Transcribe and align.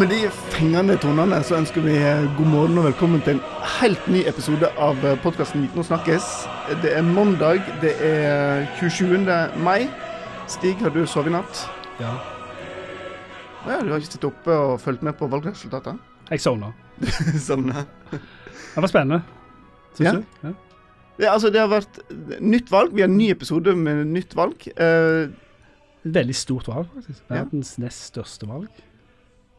Med 0.00 0.08
de 0.08 0.18
fengende 0.54 0.94
tonene 1.02 1.38
så 1.44 1.58
ønsker 1.58 1.82
vi 1.84 1.92
eh, 1.98 2.22
god 2.38 2.48
morgen 2.48 2.78
og 2.80 2.86
velkommen 2.88 3.20
til 3.24 3.36
en 3.36 3.42
helt 3.80 4.06
ny 4.12 4.22
episode 4.30 4.68
av 4.80 4.98
podkasten 5.24 5.66
Nå 5.76 5.84
snakkes. 5.84 6.26
Det 6.84 6.92
er 6.96 7.04
mandag, 7.04 7.60
det 7.82 7.92
er 8.06 8.64
27. 8.78 9.18
mai. 9.64 9.88
Stig, 10.50 10.76
har 10.80 10.94
du 10.94 11.02
sovet 11.08 11.30
i 11.32 11.34
natt? 11.36 11.64
Ja. 12.00 12.14
Ja, 13.66 13.80
Du 13.84 13.90
har 13.92 13.98
ikke 14.00 14.08
sittet 14.08 14.28
oppe 14.30 14.56
og 14.56 14.78
fulgt 14.80 15.04
med 15.04 15.18
på 15.20 15.28
valgresultatet? 15.30 15.98
Jeg 16.30 16.40
sovna. 16.40 16.72
Sovna. 17.48 17.84
Det 18.10 18.80
var 18.80 18.88
spennende. 18.92 19.22
Syns 19.98 20.06
Ja. 20.06 20.12
du? 20.16 20.24
Ja. 20.48 20.54
Ja, 21.20 21.32
altså, 21.34 21.50
det 21.52 21.60
har 21.60 21.68
vært 21.68 21.98
nytt 22.40 22.70
valg. 22.72 22.94
Vi 22.96 23.02
har 23.04 23.10
en 23.10 23.18
ny 23.18 23.26
episode 23.34 23.74
med 23.76 24.06
nytt 24.08 24.32
valg. 24.38 24.62
Uh, 24.80 25.28
veldig 26.08 26.36
stort 26.38 26.70
valg, 26.70 26.86
faktisk. 26.94 27.26
Verdens 27.28 27.74
nest 27.82 28.06
største 28.14 28.48
valg. 28.48 28.70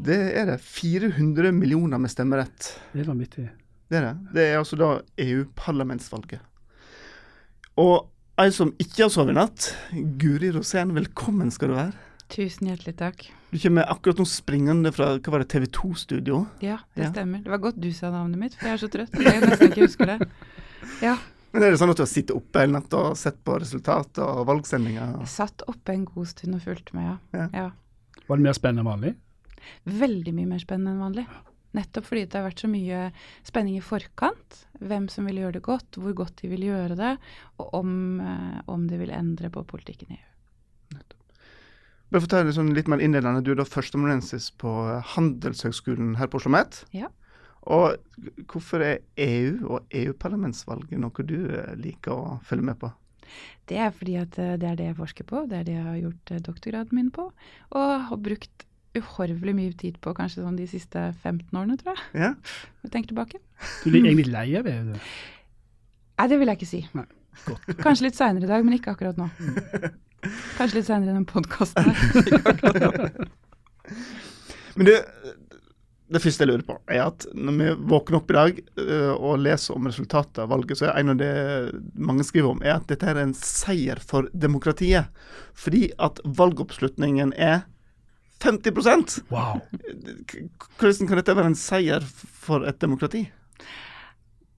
Det 0.02 0.18
er 0.38 0.48
det 0.50 0.60
400 0.64 1.52
millioner 1.54 2.00
med 2.02 2.12
stemmerett. 2.12 2.72
Det 2.94 3.04
er 3.04 3.10
vanvittig. 3.10 3.48
Det 3.91 4.00
er 4.00 4.05
det. 4.08 4.14
Det 4.34 4.46
er 4.48 4.58
altså 4.62 4.77
da 4.80 4.88
EU-parlamentsvalget. 5.22 6.41
Og 7.82 8.08
ei 8.41 8.50
som 8.55 8.72
ikke 8.82 9.05
har 9.05 9.12
sovet 9.14 9.36
i 9.36 9.38
natt, 9.38 9.68
Guri 10.22 10.50
Rosén, 10.55 10.94
velkommen 10.96 11.52
skal 11.54 11.72
du 11.72 11.76
være. 11.77 11.94
Tusen 12.32 12.70
hjertelig 12.72 12.96
takk. 13.00 13.26
Du 13.52 13.57
kommer 13.60 13.90
akkurat 13.91 14.22
nå 14.22 14.26
springende 14.29 14.94
fra 14.96 15.10
hva 15.20 15.34
var 15.34 15.44
det, 15.44 15.49
TV 15.52 15.66
2-studio. 15.76 16.46
Ja, 16.63 16.77
det 16.96 17.04
Ja. 17.05 17.12
stemmer. 17.12 17.44
Det 17.44 17.52
var 17.52 17.60
godt 17.60 17.79
du 17.82 17.91
sa 17.91 18.10
navnet 18.10 18.40
mitt, 18.40 18.55
for 18.55 18.68
jeg 18.68 18.74
er 18.74 18.82
så 18.82 18.88
trøtt. 18.90 19.12
Jeg 19.20 19.41
nesten 19.44 19.68
ikke 19.72 19.85
husker 19.85 20.05
det. 20.13 20.29
Ja. 21.04 21.18
Men 21.52 21.63
er 21.63 21.72
det 21.72 21.79
sånn 21.82 21.91
at 21.91 21.98
du 21.99 22.04
har 22.05 22.07
sittet 22.07 22.32
oppe 22.35 22.62
hele 22.63 22.72
natta 22.79 22.98
og 23.12 23.18
sett 23.20 23.44
på 23.44 23.57
resultatet 23.60 24.22
og 24.24 24.46
valgsendinger? 24.48 25.18
Jeg 25.20 25.27
satt 25.27 25.62
oppe 25.68 25.91
en 25.91 26.05
god 26.07 26.27
stund 26.32 26.55
og 26.55 26.62
fulgte 26.63 26.96
med, 26.96 27.04
ja. 27.12 27.18
Ja. 27.38 27.49
ja. 27.54 27.72
Var 28.29 28.38
det 28.40 28.44
mer 28.48 28.54
spennende 28.55 28.85
enn 28.85 28.88
vanlig? 28.94 29.13
Veldig 29.85 30.34
mye 30.37 30.49
mer 30.54 30.63
spennende 30.63 30.95
enn 30.95 31.05
vanlig. 31.05 31.27
Nettopp 31.77 32.09
fordi 32.09 32.26
det 32.27 32.35
har 32.35 32.49
vært 32.49 32.63
så 32.63 32.67
mye 32.71 33.04
spenning 33.48 33.77
i 33.79 33.85
forkant. 33.85 34.65
Hvem 34.81 35.07
som 35.12 35.29
vil 35.29 35.40
gjøre 35.43 35.59
det 35.59 35.63
godt, 35.67 35.99
hvor 36.01 36.17
godt 36.17 36.41
de 36.41 36.51
vil 36.51 36.67
gjøre 36.67 36.98
det, 36.99 37.13
og 37.62 37.79
om, 37.79 37.93
eh, 38.20 38.59
om 38.67 38.87
de 38.89 38.99
vil 38.99 39.13
endre 39.15 39.51
på 39.54 39.63
politikken 39.70 40.12
i 40.12 40.20
EU. 40.20 40.27
Bare 42.12 42.26
fortell 42.26 42.49
sånn 42.51 42.73
litt 42.76 42.89
mer 42.91 42.99
innledende. 42.99 43.39
Du 43.39 43.54
er 43.54 43.62
da 43.62 43.63
førsteamanuensis 43.63 44.49
på 44.59 44.71
Handelshøgskolen 45.13 46.17
her 46.20 46.27
på 46.27 46.41
Oslo 46.41 46.51
Met. 46.51 46.82
Ja. 46.91 47.07
Og 47.71 47.95
hvorfor 48.51 48.84
er 48.84 48.98
EU 49.21 49.70
og 49.77 49.93
EU-parlamentsvalget 49.95 50.99
noe 50.99 51.23
du 51.23 51.37
eh, 51.55 51.71
liker 51.79 52.12
å 52.12 52.34
følge 52.43 52.67
med 52.67 52.82
på? 52.82 52.89
Det 53.70 53.79
er 53.79 53.93
fordi 53.95 54.17
at 54.20 54.35
eh, 54.43 54.57
det 54.59 54.67
er 54.67 54.76
det 54.82 54.89
jeg 54.89 54.98
forsker 54.98 55.29
på, 55.29 55.45
det 55.48 55.62
er 55.62 55.70
det 55.70 55.77
jeg 55.77 55.87
har 55.87 56.01
gjort 56.01 56.35
doktorgraden 56.49 56.99
min 56.99 57.13
på, 57.15 57.29
og 57.79 57.93
har 58.09 58.21
brukt 58.27 58.67
uhorvelig 58.98 59.54
mye 59.56 59.74
tid 59.80 59.98
på 60.04 60.14
kanskje 60.18 60.44
sånn 60.44 60.60
de 60.60 60.68
siste 60.70 61.00
15 61.24 61.56
årene, 61.56 61.78
tror 61.80 61.96
jeg. 61.96 62.06
Ja? 62.26 62.32
Når 62.36 62.90
jeg 62.90 62.94
tenker 62.96 63.14
tilbake. 63.14 63.42
Du 63.84 63.90
blir 63.90 64.03
egentlig 64.03 64.31
lei 64.34 64.47
av 64.59 64.68
det? 64.68 64.78
Nei, 64.92 66.28
det 66.30 66.40
vil 66.42 66.52
jeg 66.52 66.59
ikke 66.59 66.70
si. 66.70 66.81
Nei, 66.97 67.08
godt. 67.47 67.69
Kanskje 67.81 68.09
litt 68.09 68.19
seinere 68.19 68.47
i 68.47 68.52
dag, 68.52 68.66
men 68.68 68.78
ikke 68.78 68.96
akkurat 68.96 69.19
nå. 69.19 69.30
Kanskje 70.58 70.81
litt 70.81 70.90
seinere 70.90 71.14
i 71.14 71.18
den 71.18 71.30
podkasten 71.30 71.88
her. 71.88 73.12
Men 74.75 74.88
det, 74.88 74.94
det 76.12 76.22
første 76.24 76.46
jeg 76.46 76.52
lurer 76.52 76.64
på, 76.68 76.78
er 76.92 77.01
at 77.06 77.25
når 77.35 77.57
vi 77.57 77.72
våkner 77.91 78.19
opp 78.22 78.31
i 78.31 78.38
dag 78.38 78.62
uh, 78.80 79.13
og 79.18 79.41
leser 79.44 79.75
om 79.75 79.90
resultatet 79.90 80.40
av 80.44 80.51
valget, 80.53 80.80
så 80.80 80.88
er 80.88 81.01
en 81.01 81.13
av 81.13 81.19
det 81.19 81.34
mange 82.00 82.25
skriver 82.28 82.53
om, 82.53 82.63
er 82.63 82.78
at 82.78 82.88
dette 82.91 83.07
er 83.07 83.19
en 83.19 83.35
seier 83.38 84.00
for 84.03 84.30
demokratiet. 84.31 85.12
Fordi 85.57 85.90
at 86.00 86.22
valgoppslutningen 86.40 87.35
er 87.35 87.66
50% 88.41 89.22
Wow. 89.31 89.62
Hvordan 90.79 91.07
kan 91.09 91.19
dette 91.19 91.35
være 91.38 91.52
en 91.53 91.59
seier 91.59 92.06
for 92.06 92.66
et 92.68 92.81
demokrati? 92.81 93.28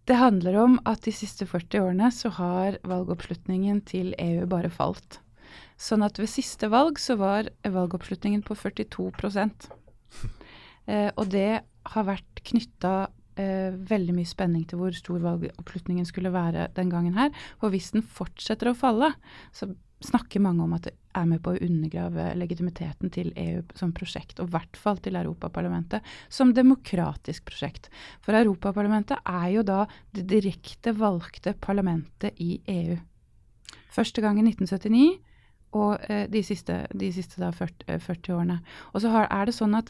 Det 0.03 0.17
handler 0.19 0.57
om 0.59 0.79
at 0.89 1.05
de 1.05 1.13
siste 1.15 1.45
40 1.47 1.79
årene 1.79 2.09
så 2.11 2.31
har 2.35 2.79
valgoppslutningen 2.83 3.79
til 3.87 4.11
EU 4.19 4.47
bare 4.51 4.71
falt. 4.71 5.21
Sånn 5.79 6.03
at 6.03 6.19
ved 6.19 6.31
siste 6.31 6.67
valg 6.71 6.99
så 6.99 7.15
var 7.19 7.49
valgoppslutningen 7.63 8.43
på 8.43 8.55
42 8.59 9.07
eh, 10.87 11.09
Og 11.15 11.25
det 11.31 11.63
har 11.63 12.07
vært 12.07 12.43
knytta 12.43 12.93
eh, 13.39 13.71
veldig 13.71 14.15
mye 14.17 14.27
spenning 14.27 14.67
til 14.67 14.81
hvor 14.81 14.95
stor 14.95 15.23
valgoppslutningen 15.23 16.07
skulle 16.07 16.33
være 16.35 16.67
den 16.75 16.91
gangen 16.91 17.15
her. 17.17 17.31
Og 17.61 17.71
hvis 17.71 17.91
den 17.95 18.03
fortsetter 18.03 18.71
å 18.71 18.77
falle, 18.77 19.13
så 19.55 19.71
snakker 20.05 20.41
mange 20.43 20.63
om 20.65 20.75
at 20.75 20.87
det 20.87 20.93
er 21.17 21.27
med 21.29 21.41
på 21.45 21.53
å 21.53 21.61
undergrave 21.61 22.31
legitimiteten 22.39 23.11
til 23.13 23.31
EU 23.39 23.61
som 23.77 23.93
prosjekt, 23.95 24.39
og 24.41 24.49
i 24.49 24.55
hvert 24.55 24.79
fall 24.79 25.01
til 25.03 25.17
Europaparlamentet 25.19 26.05
som 26.33 26.53
demokratisk 26.55 27.45
prosjekt. 27.49 27.89
For 28.25 28.37
Europaparlamentet 28.37 29.21
er 29.29 29.49
jo 29.53 29.65
da 29.67 29.83
det 30.15 30.25
direkte 30.31 30.95
valgte 30.97 31.55
parlamentet 31.61 32.39
i 32.41 32.57
EU. 32.73 32.97
Første 33.93 34.23
gang 34.25 34.39
i 34.41 34.47
1979, 34.47 35.05
og 35.77 36.01
eh, 36.09 36.25
de 36.29 36.41
siste, 36.45 36.83
de 36.93 37.11
siste 37.13 37.41
da 37.41 37.51
40, 37.53 37.87
eh, 37.87 38.01
40 38.01 38.35
årene. 38.37 38.59
Og 38.93 39.03
så 39.03 39.13
har, 39.13 39.29
er 39.33 39.49
det 39.49 39.55
sånn 39.57 39.77
at 39.77 39.89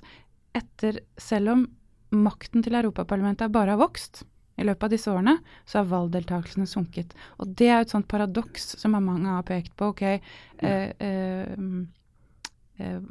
etter, 0.56 1.02
selv 1.19 1.56
om 1.56 1.66
makten 2.13 2.63
til 2.63 2.78
Europaparlamentet 2.78 3.52
bare 3.52 3.73
har 3.73 3.81
vokst 3.81 4.23
i 4.63 4.69
løpet 4.69 4.88
av 4.88 4.94
disse 4.96 5.12
årene, 5.12 5.38
så 5.69 5.81
har 5.81 5.90
valgdeltakelsen 5.91 6.69
sunket. 6.69 7.16
Og 7.40 7.51
det 7.59 7.69
er 7.69 7.81
jo 7.81 7.88
et 7.90 7.96
sånt 7.96 8.09
paradoks 8.12 8.74
som 8.81 8.96
mange 8.96 9.28
har 9.29 9.44
pekt 9.47 9.75
på. 9.79 9.91
Ok, 9.94 10.06
eh, 10.07 10.94
eh, 11.03 11.51
eh, 12.79 13.03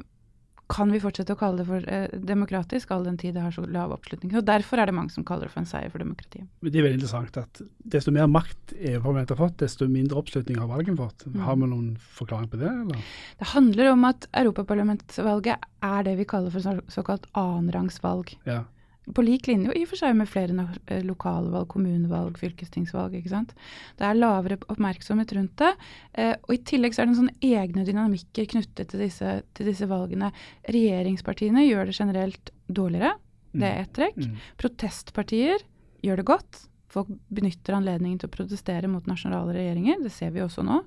kan 0.73 0.89
vi 0.93 0.99
fortsette 1.01 1.35
å 1.35 1.37
kalle 1.37 1.59
det 1.61 1.65
for 1.67 1.85
eh, 1.91 2.13
demokratisk, 2.25 2.91
all 2.95 3.03
den 3.05 3.17
tid 3.19 3.35
det 3.35 3.43
har 3.43 3.53
så 3.53 3.65
lav 3.69 3.91
oppslutning? 3.93 4.31
Og 4.39 4.45
Derfor 4.47 4.79
er 4.81 4.89
det 4.89 4.95
mange 4.95 5.13
som 5.13 5.25
kaller 5.27 5.47
det 5.47 5.53
for 5.53 5.61
en 5.61 5.69
seier 5.69 5.91
for 5.93 6.01
demokratiet. 6.01 6.47
Men 6.63 6.73
Det 6.73 6.79
er 6.79 6.87
veldig 6.87 6.99
interessant 7.01 7.39
at 7.41 7.61
desto 7.95 8.13
mer 8.15 8.29
makt 8.31 8.73
EU-parlamentet 8.79 9.35
har 9.35 9.41
fått, 9.43 9.59
desto 9.61 9.87
mindre 9.91 10.21
oppslutning 10.23 10.57
har 10.61 10.71
valget 10.71 10.97
fått. 10.97 11.27
Har 11.43 11.59
vi 11.59 11.69
noen 11.69 11.91
forklaring 12.17 12.49
på 12.49 12.61
det, 12.63 12.71
eller? 12.71 13.03
Det 13.41 13.51
handler 13.53 13.91
om 13.91 14.07
at 14.09 14.27
europaparlamentsvalget 14.31 15.67
er 15.83 16.07
det 16.07 16.15
vi 16.17 16.29
kaller 16.31 16.53
for 16.53 16.65
så- 16.65 16.81
såkalt 16.89 17.27
annenrangsvalg. 17.35 18.37
Ja. 18.47 18.63
På 19.11 19.23
lik 19.25 19.49
linje 19.49 19.71
og 19.71 19.75
i 19.75 19.83
og 19.83 19.89
for 19.91 19.99
seg 19.99 20.15
med 20.15 20.29
flere 20.31 20.67
eh, 20.87 21.01
lokalvalg, 21.03 21.67
kommunevalg, 21.73 22.37
fylkestingsvalg. 22.39 23.17
ikke 23.19 23.33
sant? 23.33 23.51
Det 23.99 24.07
er 24.07 24.19
lavere 24.19 24.59
oppmerksomhet 24.71 25.33
rundt 25.35 25.57
det. 25.59 25.73
Eh, 26.13 26.35
og 26.37 26.55
I 26.55 26.61
tillegg 26.69 26.95
så 26.95 27.03
er 27.03 27.09
det 27.09 27.15
en 27.15 27.21
sånn 27.25 27.49
egne 27.49 27.83
dynamikker 27.87 28.47
knyttet 28.55 28.93
til 28.93 29.03
disse, 29.03 29.35
til 29.57 29.69
disse 29.69 29.89
valgene. 29.91 30.31
Regjeringspartiene 30.71 31.65
gjør 31.67 31.91
det 31.91 31.97
generelt 31.99 32.53
dårligere. 32.71 33.17
Det 33.53 33.67
er 33.69 33.81
ett 33.83 33.93
trekk. 33.93 34.17
Mm. 34.17 34.37
Protestpartier 34.61 35.65
gjør 36.03 36.21
det 36.21 36.29
godt. 36.29 36.61
Folk 36.93 37.09
benytter 37.33 37.77
anledningen 37.77 38.21
til 38.21 38.29
å 38.29 38.33
protestere 38.33 38.89
mot 38.89 39.05
nasjonale 39.09 39.55
regjeringer. 39.55 40.01
Det 40.03 40.13
ser 40.13 40.33
vi 40.33 40.43
også 40.45 40.65
nå. 40.65 40.79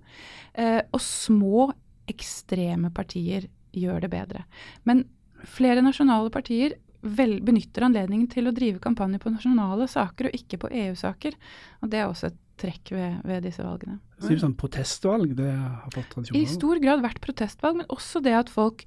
Eh, 0.54 0.80
og 0.88 1.02
små, 1.02 1.68
ekstreme 2.06 2.92
partier 2.94 3.48
gjør 3.76 4.04
det 4.04 4.10
bedre. 4.12 4.44
Men 4.86 5.04
flere 5.46 5.82
nasjonale 5.84 6.30
partier 6.34 6.76
vel, 7.18 7.38
benytter 7.44 7.86
anledningen 7.86 8.28
til 8.32 8.48
å 8.48 8.54
drive 8.56 8.82
kampanje 8.82 9.20
på 9.22 9.32
nasjonale 9.34 9.88
saker 9.90 10.30
og 10.30 10.38
ikke 10.38 10.60
på 10.64 10.72
EU-saker. 10.84 11.36
Og 11.82 11.92
det 11.92 12.00
er 12.00 12.08
også 12.08 12.30
et 12.30 12.40
trekk 12.56 12.94
ved, 12.94 13.20
ved 13.28 13.44
disse 13.44 13.64
valgene. 13.64 13.98
Så 14.16 14.30
det 14.30 14.38
er 14.38 14.42
sånn 14.46 14.56
protestvalg, 14.56 15.36
det 15.36 15.50
har 15.52 15.92
fått 15.92 16.08
tradisjon 16.14 16.40
I 16.40 16.48
stor 16.48 16.80
grad 16.80 17.04
vært 17.04 17.20
protestvalg, 17.24 17.82
men 17.82 17.90
også 17.92 18.22
det 18.24 18.34
at 18.38 18.52
folk 18.52 18.86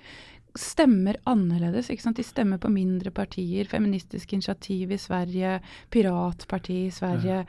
stemmer 0.58 1.20
annerledes. 1.30 1.92
ikke 1.94 2.08
sant? 2.08 2.18
De 2.18 2.26
stemmer 2.26 2.60
på 2.62 2.72
mindre 2.74 3.12
partier. 3.14 3.70
Feministisk 3.70 4.34
initiativ 4.34 4.92
i 4.92 4.98
Sverige, 5.00 5.60
Piratparti 5.94 6.80
i 6.88 6.94
Sverige, 6.94 7.44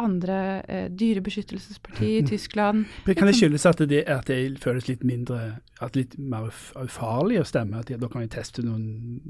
andre 0.00 0.62
eh, 0.68 0.86
dyrebeskyttelsesparti 0.90 2.08
i 2.18 2.22
Tyskland. 2.32 2.86
Men 3.06 3.14
Kan 3.18 3.26
det 3.30 3.36
skyldes 3.38 3.66
at 3.68 3.82
det, 3.88 4.04
at 4.08 4.26
det 4.30 4.58
føles 4.62 4.88
litt 4.88 5.04
mindre 5.04 5.58
at 5.82 5.96
litt 5.98 6.14
mer 6.18 6.46
uf- 6.46 6.70
ufarlig 6.78 7.40
å 7.40 7.44
stemme? 7.46 7.80
At 7.82 7.88
de, 7.90 7.96
da 7.98 8.08
kan 8.08 8.22
de 8.22 8.30
teste 8.30 8.62
noen 8.62 9.20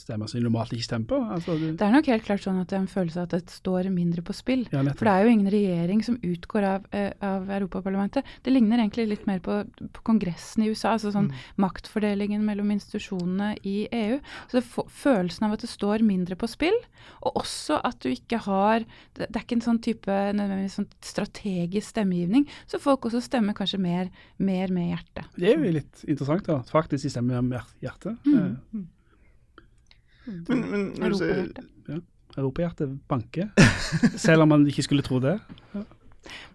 stemmer 0.00 0.30
som 0.30 0.38
de 0.40 0.46
normalt 0.46 0.72
ikke 0.72 0.86
stemmer 0.86 1.10
på? 1.10 1.18
Altså, 1.36 1.56
det, 1.60 1.74
Det 1.78 1.84
er 1.86 1.92
nok 1.92 2.08
helt 2.08 2.24
klart 2.24 2.44
sånn 2.46 2.60
at 2.62 2.70
det 2.70 2.78
er 2.78 2.84
en 2.84 2.90
følelse 2.90 3.20
av 3.20 3.28
at 3.28 3.34
det 3.36 3.52
står 3.52 3.90
mindre 3.92 4.22
på 4.24 4.32
spill. 4.36 4.64
ja, 4.72 4.82
For 4.94 5.04
det 5.08 5.12
er 5.14 5.26
jo 5.26 5.34
ingen 5.34 5.52
regjering 5.52 6.04
som 6.06 6.16
utgår 6.24 6.64
av, 6.70 6.86
eh, 6.96 7.10
av 7.20 7.50
Europaparlamentet. 7.58 8.24
Det 8.46 8.54
ligner 8.54 8.80
egentlig 8.80 9.08
litt 9.10 9.26
mer 9.28 9.42
på, 9.44 9.60
på 9.92 10.04
Kongressen 10.06 10.64
i 10.64 10.70
USA, 10.72 10.94
altså 10.96 11.12
sånn 11.12 11.30
maktfordelingen 11.60 12.44
mellom 12.46 12.70
institusjonene 12.74 13.52
i 13.68 13.76
EU. 13.92 14.18
Så 14.48 14.58
det 14.60 14.64
følelsen 15.02 15.48
av 15.48 15.56
at 15.58 15.64
det 15.66 15.70
står 15.72 16.04
mindre 16.06 16.38
på 16.40 16.48
spill, 16.50 16.76
og 17.26 17.36
også 17.42 17.80
at 17.84 18.00
du 18.04 18.10
ikke 18.12 18.40
har 18.44 18.84
Det, 19.14 19.26
det 19.30 19.36
er 19.38 19.44
ikke 19.44 19.56
en 19.58 19.64
sånn 19.64 19.78
type 19.82 20.07
nødvendigvis 20.08 20.76
sånn 20.78 20.88
strategisk 21.04 21.92
stemmegivning, 21.92 22.46
så 22.70 22.80
folk 22.82 23.08
også 23.08 23.22
stemmer 23.24 23.56
kanskje 23.58 23.80
mer, 23.82 24.12
mer 24.42 24.72
med 24.74 24.92
hjertet. 24.92 25.32
Det 25.36 25.50
er 25.52 25.58
jo 25.58 25.74
litt 25.78 26.04
interessant, 26.06 26.46
da. 26.48 26.60
Faktisk 26.68 27.06
de 27.06 27.12
stemmer 27.12 27.44
med 27.44 27.74
hjertet. 27.84 28.16
Mm. 28.28 28.54
Mm. 28.72 28.86
Men, 30.28 30.64
men 30.70 30.88
når 31.00 31.14
du 31.14 31.20
sier, 31.20 31.42
Europahjertet. 31.42 32.08
Europahjertet 32.38 32.98
banker. 33.10 33.48
Selv 34.26 34.44
om 34.44 34.52
man 34.52 34.66
ikke 34.68 34.84
skulle 34.86 35.06
tro 35.06 35.20
det. 35.22 35.38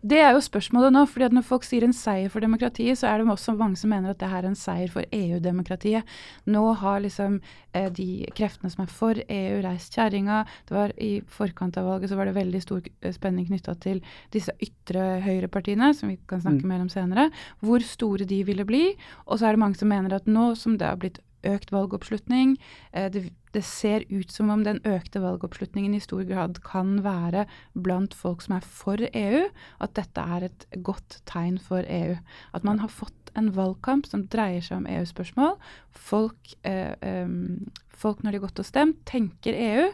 Det 0.02 0.20
er 0.20 0.32
jo 0.36 0.42
spørsmålet 0.44 0.94
nå. 0.94 1.06
fordi 1.10 1.30
Når 1.34 1.46
folk 1.48 1.64
sier 1.64 1.84
en 1.84 1.94
seier 1.94 2.30
for 2.30 2.44
demokratiet, 2.44 2.98
så 3.00 3.08
er 3.08 3.18
det 3.20 3.28
også 3.28 3.56
mange 3.58 3.78
som 3.78 3.90
mener 3.90 4.10
at 4.12 4.20
det 4.20 4.30
her 4.30 4.44
er 4.44 4.50
en 4.52 4.56
seier 4.56 4.92
for 4.92 5.04
EU-demokratiet. 5.12 6.04
Nå 6.46 6.64
har 6.82 7.00
liksom 7.04 7.42
eh, 7.74 7.90
de 7.90 8.26
kreftene 8.36 8.72
som 8.72 8.84
er 8.84 8.92
for 8.92 9.14
EU, 9.28 9.62
reist 9.66 9.94
kjerringa. 9.94 10.46
Det 10.70 10.78
var 10.78 10.94
I 11.00 11.22
forkant 11.28 11.78
av 11.78 11.86
valget 11.86 12.10
så 12.10 12.20
var 12.20 12.26
det 12.26 12.36
veldig 12.38 12.62
stor 12.62 12.82
eh, 13.02 13.12
spenning 13.14 13.48
knytta 13.48 13.76
til 13.84 14.02
disse 14.32 14.52
ytre 14.60 15.22
høyrepartiene, 15.26 15.94
som 15.94 16.10
vi 16.10 16.18
kan 16.28 16.42
snakke 16.42 16.64
Mm. 16.64 16.68
mer 16.70 16.82
om 16.82 16.90
senere. 16.90 17.32
Hvor 17.62 17.80
store 17.82 18.26
de 18.26 18.44
ville 18.44 18.66
bli. 18.66 18.96
Og 19.28 19.40
så 19.40 19.48
er 19.48 19.52
det 19.54 19.60
mange 19.60 19.78
som 19.78 19.88
mener 19.90 20.14
at 20.14 20.26
nå 20.26 20.56
som 20.56 20.78
det 20.78 20.88
har 20.88 20.98
blitt 20.98 21.20
økt 21.44 21.72
valgoppslutning. 21.72 22.58
Eh, 22.94 23.10
det, 23.10 23.32
det 23.54 23.64
ser 23.66 24.04
ut 24.10 24.32
som 24.34 24.50
om 24.54 24.64
den 24.66 24.80
økte 24.88 25.22
valgoppslutningen 25.24 25.94
i 25.94 26.02
stor 26.04 26.24
grad 26.28 26.60
kan 26.66 26.98
være 27.06 27.46
blant 27.74 28.16
folk 28.18 28.42
som 28.46 28.58
er 28.58 28.66
for 28.66 29.02
EU, 29.10 29.44
at 29.84 29.94
dette 30.00 30.26
er 30.36 30.48
et 30.50 30.66
godt 30.86 31.20
tegn 31.30 31.60
for 31.62 31.86
EU. 31.86 32.18
At 32.58 32.66
man 32.68 32.82
har 32.82 32.92
fått 32.92 33.34
en 33.38 33.52
valgkamp 33.54 34.10
som 34.10 34.26
dreier 34.32 34.64
seg 34.66 34.82
om 34.82 34.90
EU-spørsmål. 34.90 35.56
Folk, 35.94 36.54
eh, 36.66 36.94
um, 37.02 37.72
folk 37.90 38.22
når 38.24 38.32
de 38.32 38.42
har 38.42 38.48
gått 38.48 38.62
og 38.62 38.70
stemt, 38.70 39.02
tenker 39.10 39.58
EU. 39.58 39.90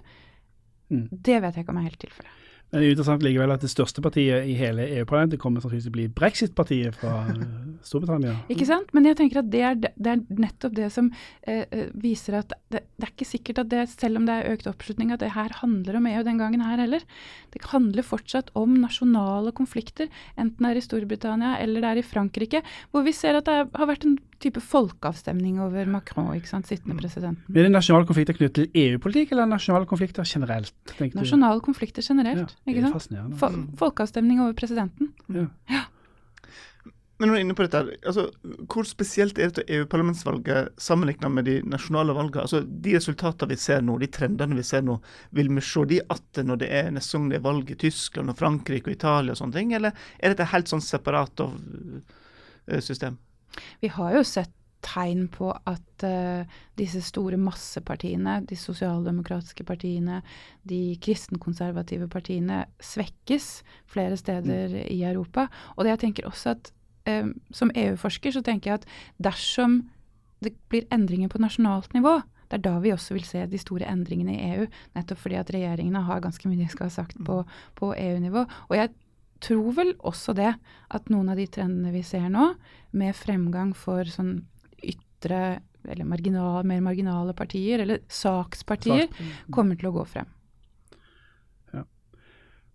Mm. 0.89 1.07
Det 1.11 1.41
vet 1.43 1.55
jeg 1.55 1.65
ikke 1.65 1.75
om 1.75 1.81
er 1.81 1.89
helt 1.91 2.01
tilfellet. 2.01 2.35
Men 2.69 2.81
det 2.83 2.87
er 2.87 2.93
interessant 2.93 3.23
likevel 3.25 3.51
at 3.53 3.63
det 3.65 3.71
største 3.71 4.01
partiet 4.05 4.45
i 4.45 4.53
hele 4.57 4.85
EU-parlamentet 4.99 5.41
kommer 5.41 5.63
sannsynligvis 5.63 5.87
til 5.87 5.93
å 5.93 5.97
bli 5.97 6.09
brexit-partiet 6.19 6.99
fra 6.99 7.13
Storbritannia. 7.85 8.35
Ikke 8.51 8.67
sant? 8.67 8.91
Men 8.95 9.07
jeg 9.09 9.17
tenker 9.19 9.41
at 9.41 9.49
det 9.51 9.63
er, 9.65 9.77
det 9.79 10.11
er 10.13 10.23
nettopp 10.29 10.75
det 10.77 10.89
som 10.93 11.09
eh, 11.43 11.65
eh, 11.65 11.89
viser 11.99 12.39
at 12.41 12.53
det, 12.71 12.83
det 12.97 13.07
er 13.07 13.13
ikke 13.13 13.27
sikkert 13.27 13.63
at 13.63 13.71
det, 13.71 13.83
selv 13.93 14.19
om 14.19 14.27
det 14.27 14.35
er 14.35 14.53
økt 14.53 14.69
oppslutning, 14.69 15.13
at 15.13 15.23
det 15.23 15.33
her 15.35 15.53
handler 15.61 15.99
om 15.99 16.09
EU 16.09 16.23
den 16.27 16.41
gangen 16.41 16.63
her 16.65 16.81
heller. 16.81 17.05
Det 17.53 17.63
handler 17.71 18.05
fortsatt 18.05 18.51
om 18.59 18.77
nasjonale 18.79 19.53
konflikter, 19.55 20.09
enten 20.37 20.65
det 20.65 20.73
er 20.73 20.81
i 20.81 20.85
Storbritannia 20.85 21.57
eller 21.63 21.83
det 21.83 21.91
er 21.93 22.01
i 22.01 22.07
Frankrike, 22.07 22.63
hvor 22.91 23.05
vi 23.07 23.15
ser 23.15 23.39
at 23.39 23.47
det 23.49 23.55
er, 23.61 23.69
har 23.79 23.89
vært 23.89 24.07
en 24.07 24.17
type 24.39 24.61
folkeavstemning 24.63 25.59
over 25.63 25.89
Macron, 25.91 26.31
ikke 26.37 26.49
sant, 26.51 26.69
sittende 26.69 26.95
presidenten. 26.99 27.43
Men 27.49 27.63
er 27.63 27.67
det 27.67 27.75
nasjonale 27.75 28.07
konflikter 28.07 28.37
knyttet 28.37 28.71
til 28.71 28.85
EU-politikk, 28.85 29.33
eller 29.35 29.49
nasjonale 29.51 29.89
konflikter 29.89 30.27
generelt? 30.27 30.73
Nasjonale 31.17 31.63
konflikter 31.65 32.05
generelt, 32.05 32.45
ja, 32.45 32.63
det 32.63 32.75
ikke 32.75 32.85
er 32.85 32.87
sant? 32.87 32.99
fascinerende. 32.99 33.39
Fo 33.39 33.51
folkeavstemning 33.83 34.43
over 34.43 34.55
presidenten. 34.57 35.11
Ja. 35.35 35.47
Ja. 35.71 35.85
Men 37.19 37.27
når 37.27 37.35
er 37.35 37.43
inne 37.43 37.55
på 37.57 37.65
dette, 37.65 37.97
altså, 38.07 38.29
hvor 38.71 38.87
spesielt 38.87 39.39
er 39.39 39.49
dette 39.49 39.65
EU-parlamentsvalget 39.75 40.69
sammenlignet 40.79 41.33
med 41.35 41.49
de 41.49 41.55
nasjonale 41.67 42.15
valgene? 42.15 42.45
Altså, 42.45 42.61
de 42.63 42.93
resultatene 42.95 43.51
vi 43.51 43.57
ser 43.59 43.83
nå, 43.83 43.97
de 43.99 44.07
trendene 44.15 44.55
vi 44.55 44.63
ser 44.63 44.85
nå, 44.87 44.95
vil 45.35 45.51
vi 45.51 45.63
se 45.67 45.83
de 45.89 45.97
igjen 45.99 46.47
når 46.47 46.61
det 46.61 46.69
er 46.77 46.93
neste 46.95 47.17
gang 47.17 47.27
det 47.33 47.41
er 47.41 47.43
valg 47.49 47.73
i 47.73 47.77
Tyskland 47.83 48.31
og 48.31 48.39
Frankrike 48.39 48.87
og 48.87 48.95
Italia 48.95 49.35
og 49.35 49.41
sånne 49.41 49.59
ting, 49.59 49.75
eller 49.75 50.07
er 50.15 50.31
dette 50.31 50.47
helt 50.53 50.71
sånn 50.71 50.85
separat 50.85 51.43
av, 51.43 51.59
eh, 52.69 52.79
system? 52.79 53.19
Vi 53.83 53.91
har 53.91 54.15
jo 54.15 54.23
sett 54.23 54.55
tegn 54.79 55.27
på 55.27 55.51
at 55.51 56.07
uh, 56.07 56.47
disse 56.79 57.01
store 57.03 57.35
massepartiene, 57.41 58.37
de 58.47 58.55
sosialdemokratiske 58.55 59.65
partiene, 59.67 60.21
de 60.63 60.95
kristenkonservative 61.03 62.07
partiene, 62.07 62.63
svekkes 62.79 63.49
flere 63.91 64.15
steder 64.15 64.79
i 64.85 65.01
Europa. 65.03 65.49
Og 65.75 65.83
det 65.83 65.97
jeg 65.97 66.03
tenker 66.05 66.29
også 66.31 66.55
at 66.55 66.71
eh, 67.09 67.31
som 67.55 67.73
EU-forsker 67.73 68.35
så 68.35 68.43
tenker 68.45 68.71
jeg 68.71 68.81
at 68.81 68.89
dersom 69.29 69.81
det 70.43 70.53
blir 70.71 70.87
endringer 70.93 71.31
på 71.31 71.41
nasjonalt 71.41 71.91
nivå, 71.97 72.19
det 72.49 72.57
er 72.57 72.65
da 72.65 72.77
vi 72.81 72.93
også 72.93 73.13
vil 73.13 73.25
se 73.27 73.43
de 73.45 73.59
store 73.61 73.85
endringene 73.91 74.33
i 74.33 74.47
EU. 74.55 74.65
Nettopp 74.97 75.21
fordi 75.21 75.37
at 75.37 75.51
regjeringene 75.53 76.01
har 76.07 76.23
ganske 76.23 76.49
mye 76.49 76.57
de 76.63 76.69
skal 76.71 76.87
ha 76.87 76.95
sagt 76.95 77.19
på, 77.25 77.43
på 77.77 77.91
EU-nivå. 77.93 78.45
Og 78.69 78.73
jeg 78.77 78.89
tror 79.45 79.75
vel 79.77 79.93
også 80.07 80.33
det 80.37 80.53
at 80.89 81.11
noen 81.13 81.29
av 81.29 81.37
de 81.39 81.45
trendene 81.51 81.93
vi 81.93 82.01
ser 82.05 82.25
nå, 82.33 82.53
med 82.97 83.17
fremgang 83.17 83.75
for 83.77 84.07
sånn 84.09 84.39
ytre 84.81 85.59
eller 85.89 86.07
marginal, 86.09 86.65
mer 86.67 86.81
marginale 86.83 87.35
partier, 87.37 87.85
eller 87.85 88.01
sakspartier, 88.11 89.07
kommer 89.53 89.79
til 89.79 89.91
å 89.91 89.95
gå 90.01 90.09
frem. 90.09 90.27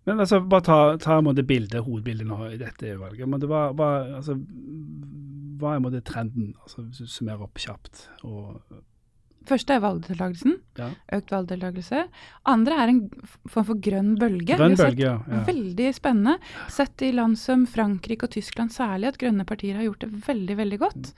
Men 0.05 0.21
altså, 0.21 0.39
bare 0.45 0.65
ta, 0.65 0.79
ta 1.01 1.19
måte 1.25 1.45
bildet, 1.47 1.81
hovedbildet 1.85 2.27
nå 2.29 2.37
i 2.51 2.59
dette 2.61 2.93
valget. 2.99 3.29
Men 3.29 3.41
det 3.41 3.49
var, 3.49 3.73
var, 3.77 4.11
altså, 4.19 4.35
hva 5.59 5.71
er 5.71 5.79
en 5.79 5.85
måte 5.87 6.03
trenden, 6.05 6.53
altså, 6.61 6.83
hvis 6.83 7.01
du 7.01 7.09
summerer 7.09 7.47
opp 7.47 7.61
kjapt? 7.61 8.05
Og, 8.27 8.59
Første 9.45 9.75
er 9.75 9.83
valgdeltakelsen. 9.83 10.57
ja. 10.79 10.89
Økt 11.15 11.31
valgdeltakelse. 11.31 12.05
Andre 12.49 12.77
er 12.81 12.91
en 12.91 13.01
form 13.49 13.67
for 13.69 13.81
grønn 13.81 14.15
bølge. 14.19 14.57
Grønn 14.57 14.77
bølge, 14.79 15.05
ja. 15.05 15.15
ja. 15.29 15.41
Veldig 15.47 15.89
spennende. 15.95 16.37
Sett 16.71 17.03
i 17.05 17.11
land 17.15 17.37
som 17.39 17.65
Frankrike 17.69 18.27
og 18.27 18.33
Tyskland 18.35 18.73
særlig, 18.73 19.11
at 19.11 19.19
grønne 19.21 19.45
partier 19.47 19.77
har 19.79 19.87
gjort 19.87 20.05
det 20.05 20.11
veldig 20.27 20.57
veldig 20.61 20.79
godt. 20.81 21.11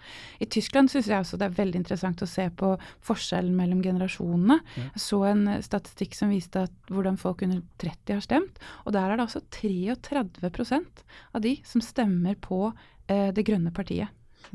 I 0.44 0.50
Tyskland 0.58 0.92
syns 0.94 1.10
jeg 1.12 1.24
også 1.24 1.40
det 1.40 1.50
er 1.50 1.58
veldig 1.58 1.82
interessant 1.82 2.24
å 2.24 2.30
se 2.30 2.50
på 2.60 2.74
forskjellen 3.08 3.56
mellom 3.58 3.82
generasjonene. 3.86 4.60
Jeg 4.78 5.04
så 5.08 5.24
en 5.32 5.48
eh, 5.56 5.64
statistikk 5.66 6.18
som 6.18 6.34
viste 6.34 6.68
at 6.68 6.94
hvordan 6.94 7.20
folk 7.22 7.44
under 7.48 7.64
30 7.82 8.18
har 8.18 8.26
stemt, 8.26 8.62
og 8.86 8.96
der 8.96 9.10
er 9.10 9.18
det 9.18 9.28
altså 9.28 9.44
33% 9.54 11.04
av 11.34 11.44
de 11.44 11.58
som 11.68 11.84
stemmer 11.84 12.38
på 12.42 12.68
eh, 13.08 13.30
det 13.36 13.46
grønne 13.48 13.74
partiet. 13.76 14.14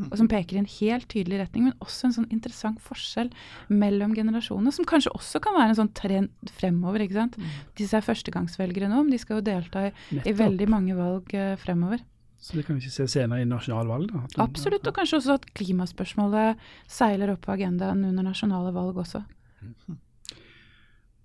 Og 0.09 0.15
som 0.21 0.29
peker 0.31 0.57
i 0.57 0.63
en 0.63 0.71
helt 0.79 1.09
tydelig 1.13 1.43
retning, 1.43 1.69
men 1.69 1.85
også 1.85 2.09
en 2.09 2.17
sånn 2.19 2.31
interessant 2.35 2.81
forskjell 2.85 3.33
mellom 3.73 4.15
generasjonene, 4.17 4.73
som 4.75 4.89
kanskje 4.89 5.15
også 5.17 5.43
kan 5.45 5.57
være 5.57 5.75
en 5.75 5.81
sånn 5.83 5.93
trend 5.99 6.55
fremover. 6.61 7.05
ikke 7.05 7.19
sant? 7.19 7.37
Disse 7.79 7.99
er 7.99 8.07
førstegangsvelgere 8.07 8.91
nå, 8.93 9.03
men 9.03 9.13
de 9.13 9.21
skal 9.21 9.41
jo 9.41 9.47
delta 9.51 9.89
i, 9.89 9.93
i 10.23 10.35
veldig 10.37 10.71
mange 10.73 10.97
valg 10.99 11.37
uh, 11.37 11.53
fremover. 11.61 12.05
Så 12.43 12.57
det 12.59 12.65
kan 12.67 12.75
vi 12.75 12.83
ikke 12.83 12.97
se 12.97 13.05
senere 13.07 13.45
i 13.45 13.47
nasjonalvalg, 13.47 14.09
da? 14.11 14.25
Absolutt, 14.43 14.87
og 14.91 14.97
kanskje 14.97 15.21
også 15.21 15.37
at 15.39 15.45
klimaspørsmålet 15.55 16.65
seiler 16.91 17.31
opp 17.37 17.45
på 17.45 17.53
agendaen 17.55 18.03
under 18.09 18.27
nasjonale 18.27 18.73
valg 18.75 18.99
også. 19.05 19.23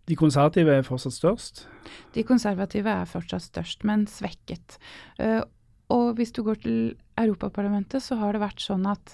De 0.07 0.15
konservative 0.15 0.71
er 0.77 0.85
fortsatt 0.87 1.15
størst. 1.15 1.63
De 2.15 2.23
konservative 2.23 2.93
er 3.01 3.09
fortsatt 3.09 3.43
størst, 3.43 3.81
men 3.87 4.05
svekket. 4.07 4.77
Eh, 5.19 5.41
og 5.93 6.17
hvis 6.17 6.33
du 6.35 6.43
går 6.43 6.61
til 6.63 6.79
Europaparlamentet, 7.19 8.03
så 8.03 8.17
har 8.19 8.35
det 8.35 8.43
vært 8.43 8.63
sånn 8.63 8.87
at 8.89 9.13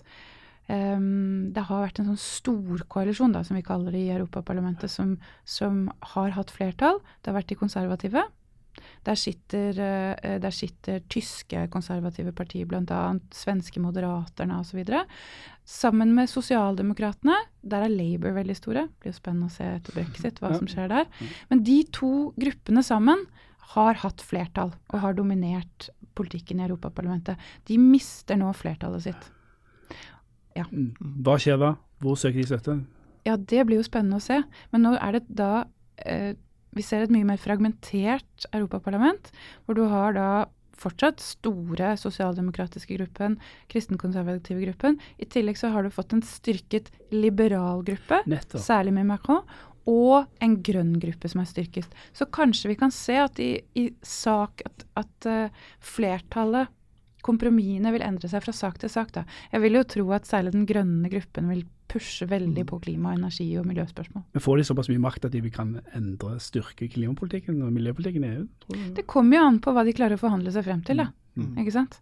um, 0.67 1.51
det 1.53 1.65
har 1.69 1.83
vært 1.85 2.01
en 2.01 2.11
sånn 2.11 2.23
storkoalisjon, 2.23 3.35
som 3.45 3.59
vi 3.59 3.65
kaller 3.65 3.93
det 3.93 4.05
i 4.07 4.13
Europaparlamentet, 4.15 4.91
som, 4.91 5.17
som 5.45 5.85
har 6.15 6.33
hatt 6.37 6.53
flertall. 6.53 7.01
Det 7.21 7.31
har 7.31 7.37
vært 7.41 7.53
de 7.53 7.59
konservative. 7.59 8.25
Der 9.05 9.19
sitter, 9.19 9.77
eh, 9.77 10.39
der 10.41 10.55
sitter 10.55 11.03
tyske 11.11 11.67
konservative 11.69 12.31
partier, 12.33 12.65
bl.a. 12.65 13.01
svenske 13.35 13.81
Moderaterne 13.83 14.57
osv. 14.63 14.81
Sammen 15.69 16.15
med 16.15 16.31
sosialdemokratene. 16.31 17.35
Der 17.61 17.85
er 17.85 17.93
Labour 17.93 18.33
veldig 18.39 18.55
store. 18.57 18.87
Det 18.87 19.03
blir 19.03 19.13
jo 19.13 19.19
spennende 19.19 19.51
å 19.51 19.53
se 19.53 19.67
etter 19.75 19.99
brexit 19.99 20.41
hva 20.41 20.55
som 20.57 20.69
skjer 20.71 20.89
der. 20.89 21.09
Men 21.51 21.61
de 21.67 21.83
to 21.93 22.31
gruppene 22.39 22.83
sammen 22.83 23.27
har 23.73 24.01
hatt 24.01 24.23
flertall 24.25 24.73
og 24.91 24.97
har 25.03 25.15
dominert 25.17 25.91
politikken 26.17 26.61
i 26.61 26.67
Europaparlamentet. 26.67 27.39
De 27.69 27.77
mister 27.81 28.39
nå 28.39 28.51
flertallet 28.57 29.07
sitt. 29.07 29.29
Ja. 30.57 30.65
Hva 31.25 31.37
skjer 31.41 31.59
da? 31.61 31.75
Hvor 32.03 32.17
søker 32.19 32.41
de 32.41 32.47
støtte? 32.49 32.77
Ja, 33.27 33.37
det 33.37 33.63
blir 33.67 33.79
jo 33.79 33.85
spennende 33.87 34.19
å 34.19 34.23
se. 34.23 34.41
Men 34.73 34.85
nå 34.85 34.95
er 34.99 35.17
det 35.17 35.23
da 35.31 35.65
eh, 36.03 36.33
Vi 36.73 36.81
ser 36.81 37.03
et 37.05 37.11
mye 37.13 37.27
mer 37.27 37.37
fragmentert 37.37 38.47
europaparlament, 38.49 39.27
hvor 39.65 39.77
du 39.77 39.83
har 39.91 40.15
da 40.17 40.29
fortsatt 40.83 41.21
store 41.21 41.91
sosialdemokratiske 42.01 42.97
gruppen, 42.97 43.35
kristenkonservative 43.69 44.63
gruppen. 44.65 44.97
I 45.21 45.27
tillegg 45.29 45.59
så 45.59 45.69
har 45.69 45.85
du 45.85 45.93
fått 45.93 46.15
en 46.15 46.23
styrket 46.25 46.89
liberal 47.13 47.83
gruppe, 47.85 48.23
Nettopp. 48.25 48.63
særlig 48.65 48.95
med 48.97 49.05
Macron, 49.11 49.45
og 49.89 50.29
en 50.43 50.55
grønn 50.63 50.95
gruppe 51.01 51.29
som 51.31 51.41
er 51.43 51.49
styrket. 51.49 51.89
Så 52.15 52.27
kanskje 52.31 52.71
vi 52.71 52.79
kan 52.79 52.93
se 52.93 53.17
at 53.19 53.39
i, 53.43 53.57
i 53.79 53.89
sak 54.05 54.63
at, 54.67 54.85
at 54.99 55.29
eh, 55.29 55.67
flertallet, 55.83 56.71
kompromissene, 57.23 57.91
vil 57.95 58.03
endre 58.03 58.27
seg 58.27 58.43
fra 58.43 58.53
sak 58.55 58.79
til 58.81 58.91
sak. 58.91 59.13
Da. 59.15 59.23
Jeg 59.53 59.63
vil 59.63 59.79
jo 59.79 59.85
tro 59.87 60.09
at 60.15 60.27
særlig 60.27 60.55
den 60.55 60.67
grønne 60.67 61.11
gruppen 61.11 61.51
vil 61.51 61.65
pushe 61.93 62.25
veldig 62.27 62.65
på 62.67 62.79
klima, 62.83 63.13
energi 63.13 63.45
og 63.59 63.67
miljøspørsmål. 63.69 64.25
Men 64.33 64.43
får 64.43 64.59
de 64.59 64.65
såpass 64.67 64.89
mye 64.89 65.03
makt 65.03 65.27
at 65.27 65.35
de 65.35 65.51
kan 65.53 65.75
endre, 65.93 66.39
styrke 66.41 66.87
klimapolitikken 66.91 67.61
og 67.63 67.75
miljøpolitikken 67.75 68.25
i 68.25 68.31
EU? 68.37 68.47
Det 68.97 69.05
kommer 69.09 69.37
jo 69.37 69.45
an 69.51 69.61
på 69.63 69.75
hva 69.75 69.85
de 69.85 69.95
klarer 69.95 70.17
å 70.17 70.23
forhandle 70.23 70.53
seg 70.55 70.65
frem 70.65 70.81
til, 70.87 71.03
da. 71.03 71.11
Mm. 71.37 71.53
Ikke 71.61 71.75
sant? 71.75 71.99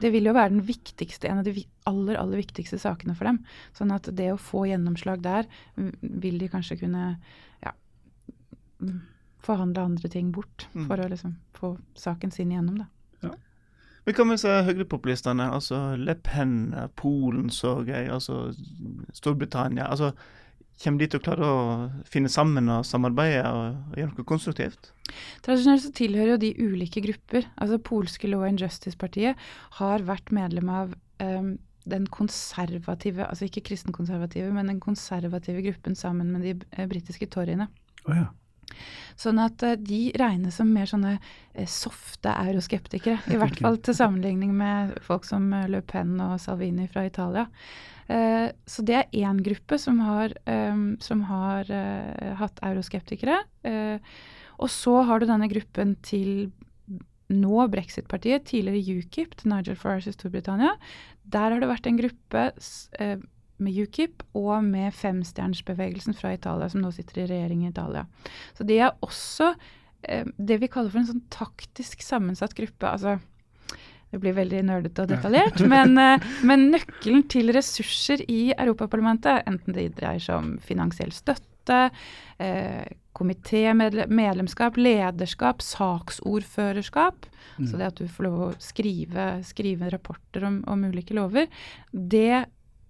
Det 0.00 0.10
vil 0.12 0.28
jo 0.28 0.34
være 0.36 0.52
den 0.52 0.64
viktigste, 0.68 1.28
en 1.30 1.38
av 1.40 1.44
de 1.48 1.64
aller, 1.88 2.18
aller 2.20 2.36
viktigste 2.42 2.76
sakene 2.78 3.14
for 3.16 3.24
dem. 3.30 3.38
Sånn 3.72 3.94
at 3.94 4.10
det 4.12 4.26
å 4.34 4.36
få 4.40 4.66
gjennomslag 4.68 5.22
der, 5.24 5.46
vil 6.02 6.36
de 6.42 6.48
kanskje 6.52 6.76
kunne 6.82 7.16
ja, 7.64 7.72
forhandle 9.46 9.86
andre 9.88 10.08
ting 10.12 10.32
bort 10.32 10.66
Mm. 10.74 10.86
for 10.88 10.96
å 11.00 11.08
liksom 11.08 11.36
få 11.54 11.78
saken 11.96 12.30
sin 12.32 12.50
igjennom, 12.52 12.78
da. 12.78 12.86
Men 14.06 14.14
hva 14.14 14.24
med 14.24 14.38
høyrepopulistene? 14.68 15.50
Altså 15.50 15.96
Le 15.98 16.14
Pen, 16.14 16.70
Polen 16.94 17.48
så 17.50 17.84
jeg, 17.88 18.06
altså 18.08 18.54
Storbritannia. 19.12 19.88
altså 19.90 20.12
Kommer 20.76 21.00
de 21.00 21.08
til 21.08 21.20
å 21.20 21.24
klare 21.24 21.46
å 21.48 21.60
finne 22.08 22.28
sammen 22.32 22.68
og 22.68 22.84
samarbeide 22.84 23.44
og, 23.48 23.96
gjøre 23.96 24.12
noe 24.12 24.28
konstruktivt? 24.28 24.90
Tradisjonelt 25.46 25.86
så 25.86 25.92
tilhører 25.96 26.34
jo 26.34 26.42
de 26.42 26.50
ulike 26.60 27.00
grupper. 27.04 27.46
Altså 27.56 27.78
Polske 27.80 28.28
Law 28.28 28.44
and 28.44 28.60
Justice-partiet 28.60 29.40
har 29.78 30.04
vært 30.04 30.34
medlem 30.36 30.68
av 30.68 30.92
um, 31.24 31.54
den 31.88 32.08
konservative, 32.12 33.24
altså 33.24 33.48
ikke 33.48 33.64
kristenkonservative, 33.70 34.50
men 34.52 34.68
den 34.68 34.82
konservative 34.82 35.64
gruppen 35.64 35.96
sammen 35.96 36.34
med 36.34 36.44
de 36.44 36.54
eh, 36.76 36.88
britiske 36.90 37.30
toryene. 37.32 37.70
Oh, 38.04 38.12
ja. 38.12 38.28
Sånn 39.16 39.40
at 39.40 39.62
uh, 39.64 39.78
de 39.80 40.10
regnes 40.20 40.60
som 40.60 40.68
mer 40.76 40.90
sånne 40.90 41.16
uh, 41.16 41.66
softe 41.70 42.36
euroskeptikere. 42.36 43.22
I 43.32 43.40
hvert 43.40 43.60
fall 43.64 43.80
til 43.80 43.96
sammenligning 43.96 44.52
med 44.58 44.98
folk 45.06 45.24
som 45.24 45.48
Le 45.72 45.80
Pen 45.88 46.18
og 46.20 46.36
Salvini 46.42 46.90
fra 46.92 47.08
Italia. 47.08 47.48
Så 48.06 48.84
det 48.86 48.94
er 48.94 49.16
én 49.18 49.40
gruppe 49.42 49.78
som 49.82 49.98
har, 49.98 50.30
um, 50.46 50.92
som 51.02 51.24
har 51.26 51.66
hatt 52.38 52.60
euroskeptikere. 52.62 53.40
og 54.56 54.70
så 54.70 54.94
har 55.08 55.18
du 55.18 55.26
denne 55.26 55.48
gruppen 55.50 55.96
til 56.06 56.52
nå 57.26 57.66
Brexit-partiet, 57.72 58.46
tidligere 58.46 59.02
UKIP, 59.02 59.34
til 59.36 59.50
Nigel 59.50 59.76
Farage 59.76 60.12
i 60.12 60.14
Storbritannia. 60.14 60.76
Der 61.26 61.50
har 61.50 61.58
det 61.58 61.68
vært 61.68 61.88
en 61.90 61.98
gruppe 61.98 62.44
med 63.62 63.78
UKIP 63.86 64.24
og 64.36 64.64
med 64.64 64.94
femstjernsbevegelsen 64.96 66.16
fra 66.16 66.34
Italia, 66.36 66.68
som 66.72 66.82
nå 66.84 66.92
sitter 66.94 67.22
i 67.22 67.28
regjering 67.30 67.64
i 67.64 67.70
Italia. 67.70 68.04
Så 68.56 68.66
de 68.68 68.78
er 68.80 68.96
også 69.04 69.52
eh, 70.08 70.28
det 70.36 70.60
vi 70.62 70.70
kaller 70.72 70.92
for 70.92 71.02
en 71.02 71.10
sånn 71.12 71.24
taktisk 71.32 72.04
sammensatt 72.04 72.56
gruppe. 72.56 72.90
altså 72.90 73.18
det 74.14 74.20
blir 74.22 74.36
veldig 74.36 74.62
nerdete 74.68 75.04
og 75.04 75.10
detaljert, 75.10 75.60
men, 75.72 75.96
eh, 75.98 76.26
men, 76.46 76.68
nøkkelen 76.74 77.26
til 77.32 77.52
ressurser 77.54 78.22
i 78.30 78.52
Europaparlamentet, 78.54 79.46
enten 79.50 79.76
det 79.76 79.90
dreier 79.98 80.22
seg 80.22 80.38
om 80.38 80.52
finansiell 80.62 81.12
støtte, 81.14 81.90
eh, 82.38 82.86
komitémedlemskap, 83.16 84.76
lederskap, 84.76 85.62
saksordførerskap, 85.64 87.26
mm. 87.56 87.66
så 87.66 87.80
det 87.80 87.88
at 87.88 88.02
du 88.02 88.10
får 88.12 88.28
lov 88.28 88.42
å 88.46 88.50
skrive, 88.62 89.28
skrive 89.48 89.90
rapporter 89.92 90.44
om, 90.46 90.60
om 90.68 90.84
ulike 90.84 91.16
lover, 91.16 91.48
det 91.90 92.44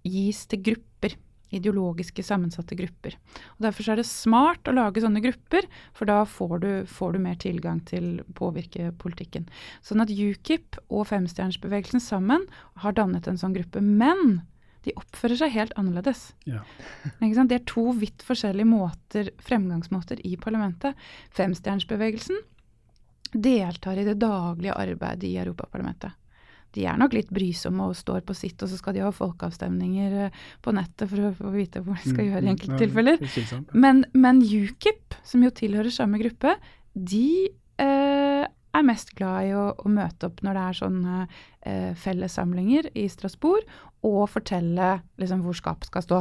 gis 0.07 0.45
til 0.51 0.63
grupper. 0.71 1.15
Ideologiske 1.53 2.23
sammensatte 2.25 2.75
grupper. 2.75 3.15
Og 3.55 3.67
Derfor 3.67 3.91
er 3.91 4.01
det 4.01 4.07
smart 4.09 4.67
å 4.67 4.75
lage 4.75 5.03
sånne 5.03 5.21
grupper, 5.23 5.67
for 5.95 6.09
da 6.09 6.21
får 6.27 6.59
du, 6.63 6.69
får 6.91 7.15
du 7.15 7.21
mer 7.23 7.39
tilgang 7.39 7.79
til 7.87 8.19
å 8.23 8.27
påvirke 8.37 8.91
politikken. 8.99 9.47
Sånn 9.85 10.03
at 10.03 10.11
UKIP 10.11 10.79
og 10.87 11.07
femstjernersbevegelsen 11.11 12.03
sammen 12.03 12.45
har 12.83 12.97
dannet 12.97 13.29
en 13.29 13.39
sånn 13.39 13.55
gruppe. 13.55 13.81
Men 13.81 14.41
de 14.87 14.95
oppfører 14.99 15.39
seg 15.39 15.55
helt 15.55 15.73
annerledes. 15.79 16.29
Ja. 16.47 16.61
Det 17.19 17.55
er 17.57 17.65
to 17.67 17.89
vidt 17.97 18.23
forskjellige 18.27 18.67
måter, 18.67 19.31
fremgangsmåter 19.43 20.21
i 20.27 20.35
parlamentet. 20.39 20.95
Femstjernersbevegelsen 21.35 22.39
deltar 23.33 23.99
i 23.99 24.07
det 24.07 24.19
daglige 24.21 24.77
arbeidet 24.79 25.27
i 25.27 25.35
Europaparlamentet 25.41 26.15
de 26.77 26.85
er 26.87 26.97
nok 26.99 27.15
litt 27.17 27.29
brysomme 27.33 27.89
og 27.89 27.97
står 27.97 28.23
på 28.27 28.35
sitt, 28.37 28.61
og 28.61 28.71
så 28.71 28.79
skal 28.79 28.97
de 28.97 29.03
ha 29.05 29.11
folkeavstemninger 29.15 30.17
eh, 30.27 30.41
på 30.63 30.73
nettet 30.77 31.09
for 31.11 31.29
å 31.29 31.35
få 31.37 31.53
vite 31.55 31.83
hva 31.83 31.97
de 31.97 32.05
skal 32.05 32.23
mm, 32.23 32.27
gjøre 32.31 32.43
i 32.43 32.51
enkelttilfeller. 32.53 33.23
Men, 33.73 34.03
men 34.13 34.43
UKIP, 34.45 35.17
som 35.27 35.45
jo 35.45 35.53
tilhører 35.57 35.93
samme 35.93 36.21
gruppe, 36.21 36.57
de 36.93 37.29
eh, 37.81 38.06
er 38.77 38.87
mest 38.87 39.13
glad 39.17 39.49
i 39.49 39.53
å, 39.57 39.67
å, 39.77 39.91
møte 39.91 40.29
opp 40.29 40.41
når 40.45 40.57
det 40.57 40.63
er 40.63 40.77
sånne 40.79 41.19
eh, 41.25 41.91
fellessamlinger 41.99 42.89
i 42.97 43.07
Strasbourg, 43.11 43.65
og 44.05 44.27
fortelle 44.29 44.91
liksom, 45.19 45.41
hvor 45.43 45.57
skapet 45.57 45.89
skal 45.89 46.03
stå. 46.05 46.19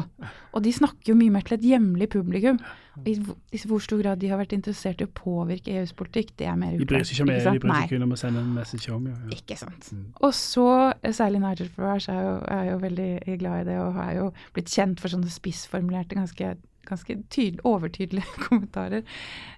Og 0.57 0.63
de 0.65 0.73
snakker 0.73 1.13
jo 1.13 1.17
mye 1.19 1.33
mer 1.35 1.45
til 1.47 1.59
et 1.59 1.67
hjemlig 1.69 2.09
publikum. 2.15 2.59
I, 3.05 3.13
I, 3.53 3.61
hvor 3.69 3.83
stor 3.85 4.01
grad 4.01 4.23
de 4.23 4.31
har 4.33 4.41
vært 4.41 4.55
interessert 4.57 5.03
i 5.05 5.07
å 5.07 5.13
påvirke 5.13 5.75
EUs 5.77 5.93
politikk, 5.97 6.33
det 6.41 6.49
er 6.49 6.57
mer 6.57 6.73
uklart. 6.73 6.87
De 6.87 6.89
bryr 6.95 7.05
seg 7.05 7.19
ikke 7.19 7.27
om 7.27 7.33
EU, 7.35 7.43
de 7.45 7.63
bryr 7.67 7.77
seg 7.77 7.93
kun 7.93 8.07
om 8.07 8.15
å 8.17 8.21
sende 8.21 8.43
en 8.43 8.55
message 8.57 8.95
om. 8.95 9.11
Ja, 9.11 9.19
ja. 9.27 9.37
Ikke 9.37 9.59
sant. 9.61 9.91
Mm. 9.93 10.07
Og 10.25 10.33
så, 10.39 10.69
eh, 11.03 11.13
særlig 11.17 11.43
Nigel 11.45 11.69
Farage 11.75 12.15
er 12.15 12.25
jo, 12.25 12.39
er 12.57 12.71
jo 12.71 12.79
veldig 12.87 13.11
glad 13.43 13.61
i 13.61 13.69
det, 13.69 13.77
og 13.85 14.01
har 14.01 14.17
jo 14.17 14.31
blitt 14.57 14.73
kjent 14.73 15.03
for 15.03 15.13
sånne 15.13 15.33
spissformulerte, 15.37 16.17
ganske 16.17 16.57
ganske 16.89 17.19
tydelig, 17.33 17.63
overtydelige 17.67 18.39
kommentarer 18.47 19.05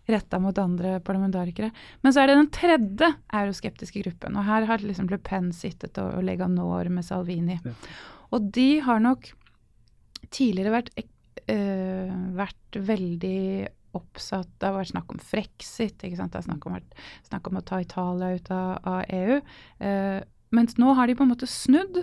retta 0.08 0.40
mot 0.42 0.58
andre 0.58 0.98
parlamentarikere. 1.04 1.70
Men 2.02 2.14
så 2.14 2.22
er 2.22 2.30
det 2.30 2.38
den 2.40 2.52
tredje 2.54 3.10
euroskeptiske 3.40 4.04
gruppen. 4.06 4.38
Og 4.38 4.48
her 4.48 4.68
har 4.70 4.84
liksom 4.84 5.10
Le 5.12 5.20
Pen 5.22 5.52
sittet 5.56 6.00
og, 6.02 6.18
og 6.18 6.26
Leganor 6.26 6.90
med 6.92 7.06
Salvini. 7.06 7.58
Ja. 7.64 7.76
Og 8.34 8.50
de 8.54 8.70
har 8.84 9.00
nok 9.02 9.30
tidligere 10.34 10.74
vært, 10.74 10.92
øh, 11.48 12.14
vært 12.36 12.80
veldig 12.88 13.68
oppsatt 13.96 14.50
Det 14.60 14.68
har 14.68 14.74
vært 14.76 14.90
snakk 14.92 15.12
om 15.14 15.20
frexit, 15.22 16.02
ikke 16.04 16.18
sant? 16.18 16.34
det 16.34 16.42
har 16.42 16.44
snakk 16.44 16.66
om, 16.68 16.74
snakk 17.26 17.48
om 17.48 17.56
å 17.58 17.64
ta 17.64 17.80
Italia 17.80 18.34
ut 18.36 18.50
av, 18.52 18.74
av 18.84 19.14
EU. 19.16 19.38
Uh, 19.80 20.20
mens 20.54 20.76
nå 20.80 20.92
har 20.96 21.08
de 21.08 21.16
på 21.16 21.24
en 21.24 21.32
måte 21.32 21.48
snudd 21.48 22.02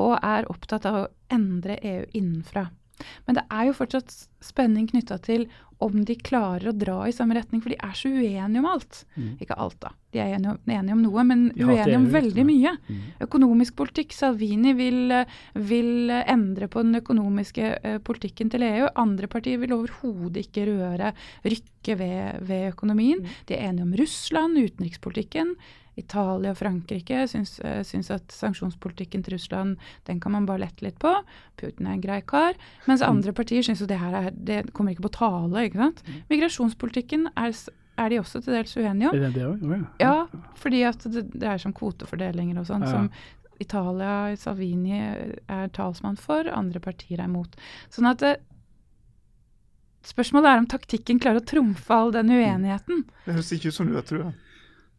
og 0.00 0.16
er 0.18 0.48
opptatt 0.50 0.88
av 0.90 0.98
å 0.98 1.08
endre 1.32 1.78
EU 1.86 2.02
innenfra. 2.18 2.66
Men 3.26 3.38
det 3.38 3.46
er 3.46 3.68
jo 3.68 3.78
fortsatt 3.78 4.14
spenning 4.44 4.88
knytta 4.90 5.18
til 5.22 5.48
om 5.80 6.02
de 6.04 6.14
klarer 6.20 6.70
å 6.70 6.76
dra 6.76 6.98
i 7.08 7.14
samme 7.14 7.34
retning, 7.36 7.62
for 7.64 7.72
de 7.72 7.78
er 7.80 7.94
så 7.96 8.10
uenige 8.12 8.60
om 8.60 8.68
alt. 8.68 9.00
Mm. 9.16 9.30
Ikke 9.40 9.56
alt, 9.56 9.78
da. 9.80 9.94
De 10.12 10.20
er 10.20 10.34
enige 10.36 10.52
om, 10.52 10.58
enige 10.68 10.96
om 10.96 11.02
noe, 11.06 11.24
men 11.24 11.46
uenige 11.56 11.96
om 11.96 12.06
veldig 12.12 12.44
mye. 12.44 12.74
Mm. 12.84 13.00
Økonomisk 13.24 13.78
politikk. 13.80 14.12
Salvini 14.16 14.74
vil, 14.76 15.14
vil, 15.70 16.12
endre 16.20 16.68
på 16.68 16.84
den 16.84 17.00
økonomiske 17.00 17.72
uh, 17.80 17.98
politikken 18.04 18.52
til 18.52 18.66
EU. 18.66 18.90
Andre 19.00 19.30
partier 19.32 19.60
vil 19.62 19.72
overhodet 19.78 20.44
ikke 20.44 20.68
røre, 20.68 21.14
rykke 21.48 21.96
ved, 21.96 22.44
ved 22.50 22.72
økonomien. 22.74 23.24
Mm. 23.24 23.36
De 23.48 23.56
er 23.56 23.68
enige 23.70 23.88
om 23.88 23.96
Russland, 24.02 24.60
utenrikspolitikken. 24.60 25.56
Italia 25.98 26.52
og 26.52 26.58
Frankrike 26.58 27.24
syns, 27.30 27.56
uh, 27.64 27.80
syns, 27.86 28.10
at 28.14 28.32
sanksjonspolitikken 28.34 29.24
til 29.24 29.36
Russland 29.36 29.76
den 30.08 30.20
kan 30.22 30.34
man 30.34 30.46
bare 30.48 30.64
lette 30.64 30.84
litt 30.86 30.98
på. 31.02 31.12
Putin 31.60 31.88
er 31.88 31.96
en 31.96 32.04
grei 32.04 32.20
kar. 32.26 32.58
Mens 32.88 33.02
mm. 33.02 33.08
andre 33.08 33.34
partier 33.36 33.64
syns 33.66 33.82
jo 33.82 33.88
det 33.90 34.00
her 34.00 34.16
er, 34.16 34.29
det 34.34 34.62
kommer 34.76 34.94
ikke 34.94 35.08
på 35.08 35.14
tale. 35.18 35.66
ikke 35.66 35.80
sant? 35.80 36.02
Mm. 36.06 36.22
Migrasjonspolitikken 36.32 37.28
er, 37.34 37.56
er 37.98 38.12
de 38.12 38.20
også 38.20 38.42
til 38.44 38.56
dels 38.56 38.76
uenige 38.76 39.10
om. 39.10 39.16
Er 39.16 39.26
det 39.26 39.34
det 39.34 39.46
også? 39.46 39.66
Oh, 39.66 39.76
ja. 39.76 39.82
ja, 40.04 40.54
fordi 40.60 40.82
at 40.88 41.04
det, 41.04 41.26
det 41.34 41.48
er 41.48 41.62
som 41.62 41.74
kvotefordelinger 41.76 42.62
og 42.62 42.68
sånn. 42.70 42.86
Ja, 42.86 42.92
ja. 42.92 42.98
som 42.98 43.60
Italia, 43.60 44.14
Salvini 44.40 45.00
er 45.00 45.72
talsmann 45.76 46.16
for, 46.20 46.48
andre 46.48 46.80
partier 46.80 47.20
er 47.20 47.28
imot. 47.28 47.58
Sånn 47.92 48.08
at 48.10 48.22
det, 48.24 48.38
Spørsmålet 50.00 50.48
er 50.48 50.60
om 50.62 50.66
taktikken 50.70 51.18
klarer 51.20 51.42
å 51.42 51.44
trumfe 51.44 51.92
all 51.92 52.08
den 52.14 52.30
uenigheten. 52.32 53.02
Det 53.26 53.34
høres 53.36 53.50
ikke 53.52 53.68
ut 53.68 53.76
som 53.76 53.90
du 53.90 53.98
har 53.98 54.06
trua. 54.08 54.30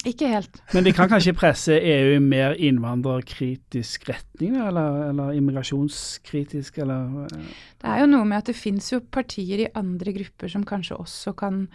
Ikke 0.07 0.25
helt. 0.31 0.57
Men 0.73 0.85
de 0.85 0.93
kan 0.97 1.09
kanskje 1.11 1.33
presse 1.37 1.75
EU 1.77 2.15
i 2.15 2.21
mer 2.23 2.55
innvandrerkritisk 2.57 4.07
retning, 4.09 4.55
eller, 4.57 5.11
eller 5.11 5.35
immigrasjonskritisk, 5.37 6.79
eller 6.81 7.27
Det 7.29 7.89
er 7.89 7.99
jo 8.01 8.07
noe 8.09 8.25
med 8.25 8.39
at 8.39 8.49
det 8.49 8.57
fins 8.57 8.89
jo 8.89 9.01
partier 9.13 9.61
i 9.61 9.69
andre 9.77 10.13
grupper 10.15 10.49
som 10.49 10.65
kanskje 10.65 10.97
også 10.97 11.35
kan 11.37 11.67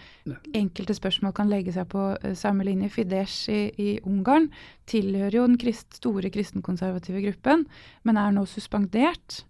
Enkelte 0.56 0.94
spørsmål 0.96 1.34
kan 1.36 1.50
legge 1.50 1.74
seg 1.74 1.86
på 1.92 2.02
uh, 2.18 2.32
samme 2.34 2.66
linje. 2.66 2.90
Fidesz 2.96 3.36
i, 3.52 3.60
i, 3.78 3.90
Ungarn 4.06 4.48
tilhører 4.90 5.38
jo 5.38 5.44
den 5.46 5.58
krist, 5.60 6.00
store 6.00 6.30
kristenkonservative 6.34 7.22
gruppen, 7.28 7.66
men 8.02 8.18
er 8.18 8.34
nå 8.34 8.46
suspendert. 8.50 9.44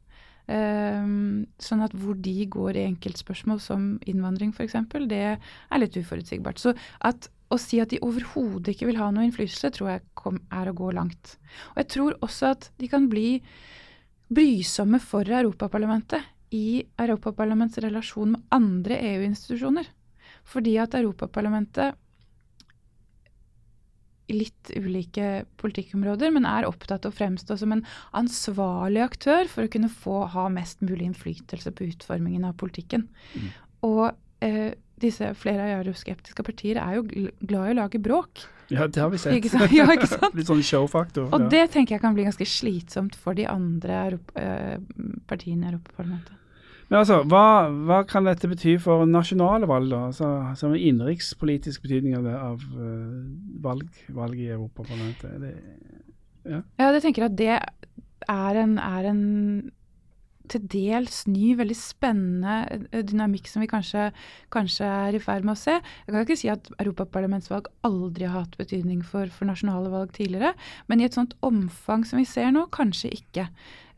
Um, 0.47 1.47
sånn 1.59 1.81
at 1.83 1.95
hvor 1.97 2.15
de 2.23 2.45
går 2.53 2.77
i 2.77 2.85
enkeltspørsmål 2.87 3.59
som 3.63 3.89
innvandring 4.07 4.53
f.eks., 4.55 4.77
det 5.09 5.23
er 5.33 5.81
litt 5.81 5.97
uforutsigbart. 5.99 6.61
Så 6.63 6.77
at 7.01 7.31
å 7.53 7.59
si 7.61 7.79
at 7.83 7.93
de 7.93 8.01
overhodet 8.03 8.75
ikke 8.75 8.89
vil 8.89 8.99
ha 9.01 9.11
noe 9.15 9.27
innflytelse, 9.27 9.71
tror 9.75 9.91
jeg 9.93 10.05
kom, 10.19 10.41
er 10.51 10.71
å 10.71 10.77
gå 10.77 10.91
langt. 10.97 11.37
Og 11.75 11.83
jeg 11.83 11.91
tror 11.95 12.17
også 12.27 12.53
at 12.55 12.71
de 12.81 12.89
kan 12.91 13.07
bli 13.11 13.39
brysomme 14.27 14.99
for 15.03 15.29
Europaparlamentet 15.31 16.27
i 16.57 16.83
Europaparlamentets 16.99 17.85
relasjon 17.85 18.35
med 18.35 18.43
andre 18.55 18.99
EU-institusjoner. 19.13 19.87
Fordi 20.47 20.75
at 20.83 20.95
Europaparlamentet 20.99 21.99
litt 24.33 24.73
ulike 24.75 25.45
politikkområder, 25.61 26.33
men 26.35 26.49
er 26.51 26.67
opptatt 26.67 27.07
av 27.07 27.15
å 27.15 27.17
fremstå 27.17 27.57
som 27.61 27.75
en 27.75 27.85
ansvarlig 28.19 29.05
aktør 29.05 29.47
for 29.51 29.67
å 29.67 29.71
kunne 29.71 29.91
få 29.93 30.25
ha 30.33 30.49
mest 30.51 30.83
mulig 30.83 31.07
innflytelse 31.07 31.71
på 31.71 31.87
utformingen 31.93 32.49
av 32.49 32.57
politikken. 32.59 33.07
Mm. 33.37 33.53
Og 33.87 34.03
eh, 34.43 34.75
disse 35.03 35.33
flere 35.37 35.69
euroskeptiske 35.79 36.45
partier 36.47 36.81
er 36.81 36.99
jo 36.99 37.07
glad 37.07 37.71
i 37.71 37.75
å 37.75 37.79
lage 37.83 38.01
bråk. 38.03 38.47
Ja, 38.73 38.89
det 38.91 38.99
har 38.99 39.13
vi 39.13 39.21
sett. 39.23 39.37
Ikke 39.39 39.69
ja, 39.71 39.87
ikke 39.93 40.09
sant? 40.11 40.35
Litt 40.39 40.49
sånn 40.49 40.65
showfaktor. 40.65 41.29
Og 41.31 41.45
ja. 41.45 41.51
det 41.53 41.63
tenker 41.77 41.97
jeg 41.97 42.03
kan 42.03 42.17
bli 42.17 42.27
ganske 42.27 42.49
slitsomt 42.51 43.15
for 43.19 43.39
de 43.39 43.47
andre 43.51 44.01
Europa, 44.09 44.43
eh, 44.43 45.21
partiene 45.31 45.69
i 45.69 45.71
Europaparlamentet. 45.71 46.35
Men 46.87 47.01
altså, 47.01 47.21
hva, 47.27 47.67
hva, 47.87 48.03
kan 48.07 48.29
dette 48.29 48.47
bety 48.51 48.77
for 48.83 49.07
nasjonale 49.11 49.67
valg, 49.67 49.91
da? 49.91 50.05
Altså, 50.11 50.27
som 50.59 50.71
altså, 50.71 50.73
innenrikspolitisk 50.79 51.83
betydning 51.83 52.15
av, 52.19 52.27
det, 52.27 52.35
av 52.39 52.67
uh, 52.79 53.25
valg, 53.65 53.89
valg, 54.15 54.39
i 54.39 54.53
Europaparlamentet? 54.55 55.41
Det, 55.43 55.55
ja. 56.47 56.61
ja, 56.79 56.93
jeg 56.95 57.03
tenker 57.09 57.27
at 57.27 57.35
det 57.39 57.57
er 57.57 58.61
en, 58.63 58.77
er 58.79 59.11
en 59.11 59.25
til 60.53 60.65
dels 60.73 61.23
ny, 61.29 61.55
veldig 61.59 61.77
spennende 61.79 62.57
eh, 62.73 63.03
dynamikk 63.07 63.51
som 63.51 63.65
vi 63.65 63.71
kanskje, 63.71 64.11
kanskje 64.55 64.89
er 64.89 65.17
i 65.17 65.23
ferd 65.23 65.47
med 65.47 65.57
å 65.57 65.61
se. 65.61 65.79
Jeg 65.79 66.13
kan 66.15 66.27
ikke 66.27 66.39
si 66.41 66.53
at 66.53 66.71
europaparlamentsvalg 66.79 67.71
aldri 67.87 68.29
har 68.29 68.45
hatt 68.45 68.59
betydning 68.61 69.03
for, 69.07 69.31
for 69.33 69.49
nasjonale 69.49 69.93
valg 69.93 70.15
tidligere, 70.17 70.55
men 70.91 71.03
i 71.03 71.09
et 71.09 71.17
sånt 71.17 71.37
omfang 71.47 72.07
som 72.09 72.23
vi 72.23 72.29
ser 72.29 72.53
nå, 72.55 72.67
kanskje 72.75 73.15
ikke. 73.19 73.49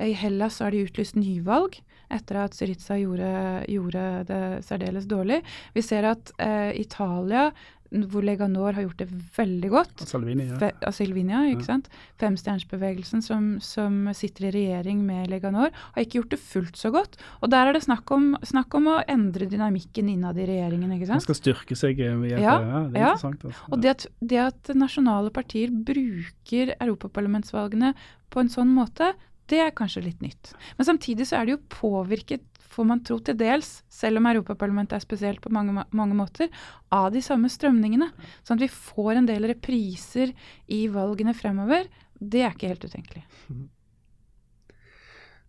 I 0.03 0.15
Hellas 0.15 0.61
har 0.63 0.75
de 0.75 0.85
utlyst 0.87 1.19
nyvalg 1.19 1.81
etter 2.11 2.37
at 2.45 2.55
Syriza 2.57 2.97
gjorde, 3.01 3.65
gjorde 3.69 4.05
det 4.29 4.43
særdeles 4.65 5.07
dårlig. 5.11 5.43
Vi 5.75 5.83
ser 5.83 6.05
at 6.15 6.33
eh, 6.39 6.73
Italia 6.81 7.51
hvor 7.89 8.21
Leganor 8.21 8.75
har 8.77 8.83
gjort 8.85 8.99
det 9.01 9.07
veldig 9.33 9.69
godt. 9.73 10.03
Og 10.05 10.09
Silvinia. 10.11 10.45
ja. 10.51 10.57
Fe, 10.61 10.67
av 10.85 10.93
Silvinia, 10.93 11.39
ikke 11.49 11.63
Ja. 11.65 11.69
sant? 11.71 11.87
Femstjernsbevegelsen 12.21 13.23
som, 13.25 13.47
som 13.65 14.11
sitter 14.13 14.45
i 14.45 14.51
regjering 14.53 15.01
med 15.07 15.31
Leganor, 15.33 15.71
har 15.95 16.03
ikke 16.05 16.19
gjort 16.21 16.35
det 16.35 16.39
fullt 16.39 16.77
så 16.77 16.91
godt. 16.93 17.17
Og 17.41 17.49
der 17.49 17.71
er 17.71 17.73
det 17.73 17.83
snakk 17.87 18.13
om, 18.13 18.35
snakk 18.45 18.77
om 18.77 18.91
å 18.93 18.99
endre 19.09 19.49
dynamikken 19.49 20.11
innad 20.13 20.37
i 20.37 20.45
regjeringen, 20.51 20.93
ikke 20.99 21.09
sant. 21.09 21.23
Man 21.23 21.27
skal 21.31 21.41
styrke 21.41 21.79
seg 21.81 22.03
eh, 22.05 22.13
Ja, 22.29 22.37
det. 22.37 22.45
ja, 22.45 22.59
Det 22.61 23.01
er 23.01 23.07
ja. 23.07 23.15
interessant. 23.15 23.49
Altså. 23.49 23.73
Og 23.73 23.81
det 23.81 23.91
at, 23.95 24.07
det 24.21 24.43
at 24.45 24.75
nasjonale 24.77 25.33
partier 25.33 25.73
bruker 25.73 26.75
europaparlamentsvalgene 26.85 27.95
på 28.29 28.41
en 28.45 28.53
sånn 28.53 28.69
måte, 28.77 29.15
det 29.49 29.61
er 29.65 29.75
kanskje 29.77 30.05
litt 30.05 30.23
nytt. 30.25 30.53
Men 30.79 30.89
samtidig 30.89 31.29
så 31.29 31.39
er 31.39 31.49
det 31.49 31.57
jo 31.57 31.63
påvirket, 31.73 32.45
får 32.69 32.89
man 32.91 33.01
tro 33.07 33.17
til 33.25 33.39
dels, 33.41 33.81
selv 33.91 34.21
om 34.21 34.29
Europaparlamentet 34.31 34.99
er 34.99 35.05
spesielt 35.05 35.41
på 35.45 35.53
mange, 35.55 35.87
mange 35.97 36.19
måter, 36.19 36.53
av 36.95 37.11
de 37.15 37.23
samme 37.25 37.51
strømningene. 37.53 38.11
Sånn 38.45 38.61
at 38.61 38.67
vi 38.67 38.71
får 38.75 39.19
en 39.19 39.31
del 39.31 39.49
repriser 39.51 40.35
i 40.75 40.85
valgene 40.93 41.35
fremover. 41.37 41.89
Det 42.19 42.45
er 42.45 42.55
ikke 42.55 42.71
helt 42.75 42.87
utenkelig. 42.87 43.25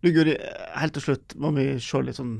Du 0.00 0.08
Guri, 0.16 0.32
helt 0.80 0.94
til 0.96 1.04
slutt 1.04 1.34
må 1.36 1.50
vi 1.52 1.66
se 1.84 2.00
litt, 2.00 2.16
sånn, 2.16 2.38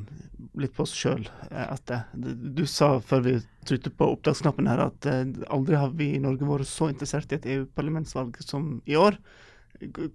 litt 0.63 0.73
på 0.73 0.87
oss 0.87 0.95
sjøl 0.97 1.27
etter. 1.51 2.07
Du, 2.17 2.31
du 2.57 2.63
sa 2.65 2.95
før 3.05 3.27
vi 3.27 3.35
trykte 3.69 3.93
på 3.93 4.09
opptaksknappen 4.15 4.71
her 4.71 4.81
at 4.87 5.09
eh, 5.11 5.27
aldri 5.53 5.77
har 5.77 5.93
vi 5.93 6.15
i 6.15 6.23
Norge 6.25 6.49
vært 6.49 6.71
så 6.71 6.89
interessert 6.89 7.35
i 7.35 7.37
et 7.37 7.49
EU-parlamentsvalg 7.59 8.41
som 8.41 8.79
i 8.89 8.97
år. 8.97 9.21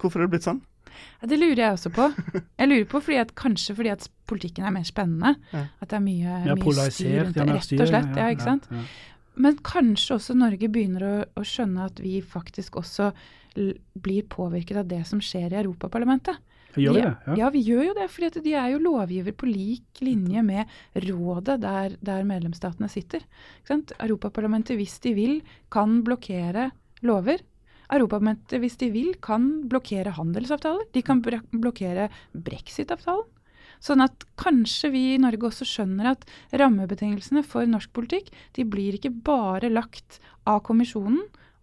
Hvorfor 0.01 0.23
er 0.23 0.25
det 0.25 0.33
blitt 0.33 0.47
sånn? 0.47 0.63
Ja, 1.21 1.29
det 1.31 1.39
lurer 1.41 1.61
jeg 1.61 1.77
også 1.77 1.91
på. 1.95 2.07
Jeg 2.59 2.71
lurer 2.71 2.87
på 2.91 3.01
fordi 3.07 3.19
at, 3.21 3.35
kanskje 3.39 3.75
fordi 3.77 3.91
at 3.93 4.07
politikken 4.29 4.65
er 4.67 4.73
mer 4.75 4.87
spennende. 4.87 5.35
Ja. 5.53 5.65
At 5.81 5.91
det 5.91 5.99
er 5.99 6.05
mye, 6.05 6.39
mye 6.55 6.89
styr 6.89 7.21
rundt 7.23 7.37
det. 7.37 7.47
Rett 7.51 7.77
og 7.79 7.91
slett. 7.91 8.17
Ja, 8.17 8.31
ikke 8.33 8.49
sant? 8.49 8.69
Men 9.35 9.57
kanskje 9.67 10.15
også 10.15 10.35
Norge 10.37 10.69
begynner 10.71 11.03
å, 11.03 11.15
å 11.35 11.43
skjønne 11.43 11.89
at 11.89 11.99
vi 11.99 12.19
faktisk 12.23 12.77
også 12.79 13.11
blir 13.55 14.27
påvirket 14.31 14.81
av 14.81 14.87
det 14.91 15.01
som 15.07 15.21
skjer 15.23 15.53
i 15.53 15.59
Europaparlamentet. 15.61 16.39
Gjør 16.75 16.95
vi 16.97 17.01
det? 17.01 17.11
Ja. 17.27 17.35
Ja, 17.39 17.49
vi 17.53 17.61
gjør 17.63 17.83
jo 17.89 17.95
det, 17.95 18.09
fordi 18.11 18.41
de 18.43 18.55
er 18.59 18.73
jo 18.73 18.81
lovgiver 18.83 19.35
på 19.37 19.47
lik 19.47 20.01
linje 20.03 20.43
med 20.43 20.71
rådet 21.05 21.61
der, 21.63 21.95
der 22.03 22.27
medlemsstatene 22.27 22.89
sitter. 22.91 23.23
Europaparlamentet, 23.71 24.75
hvis 24.79 24.97
de 25.03 25.13
vil, 25.15 25.37
kan 25.71 26.01
blokkere 26.07 26.69
lover. 27.05 27.43
Europaparlamentet, 27.93 28.57
hvis 28.63 28.77
de 28.81 28.89
vil, 28.93 29.13
kan 29.23 29.67
blokkere 29.69 30.15
handelsavtaler. 30.17 30.87
De 30.95 31.03
kan 31.05 31.21
blokkere 31.21 32.09
brexit-avtalen. 32.33 33.31
Sånn 33.83 34.01
at 34.01 34.23
kanskje 34.39 34.89
vi 34.93 35.01
i 35.13 35.21
Norge 35.21 35.49
også 35.49 35.65
skjønner 35.67 36.13
at 36.13 36.23
rammebetingelsene 36.57 37.43
for 37.45 37.67
norsk 37.69 37.91
politikk 37.93 38.31
de 38.55 38.63
blir 38.65 38.95
ikke 38.97 39.11
bare 39.25 39.69
lagt 39.69 40.21
av 40.47 40.61
kommisjonen 40.65 41.19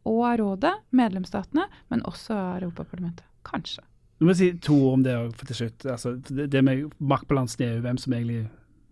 og 0.09 0.21
av 0.27 0.37
rådet, 0.41 0.75
medlemsstatene, 0.99 1.69
men 1.91 2.05
også 2.09 2.35
av 2.35 2.61
Europaparlamentet. 2.61 3.27
Kanskje. 3.47 3.83
Nå 4.23 4.29
må 4.29 4.35
si 4.39 4.53
to 4.63 4.77
ord 4.77 5.01
om 5.01 5.05
det 5.07 5.17
òg, 5.19 5.33
til 5.49 5.59
slutt. 5.65 5.87
Altså, 5.91 6.15
det, 6.23 6.63
med 6.63 6.93
maktbalansen 7.03 7.65
i 7.65 7.69
EU, 7.73 7.81
hvem 7.83 7.99
som 7.99 8.15
egentlig 8.15 8.45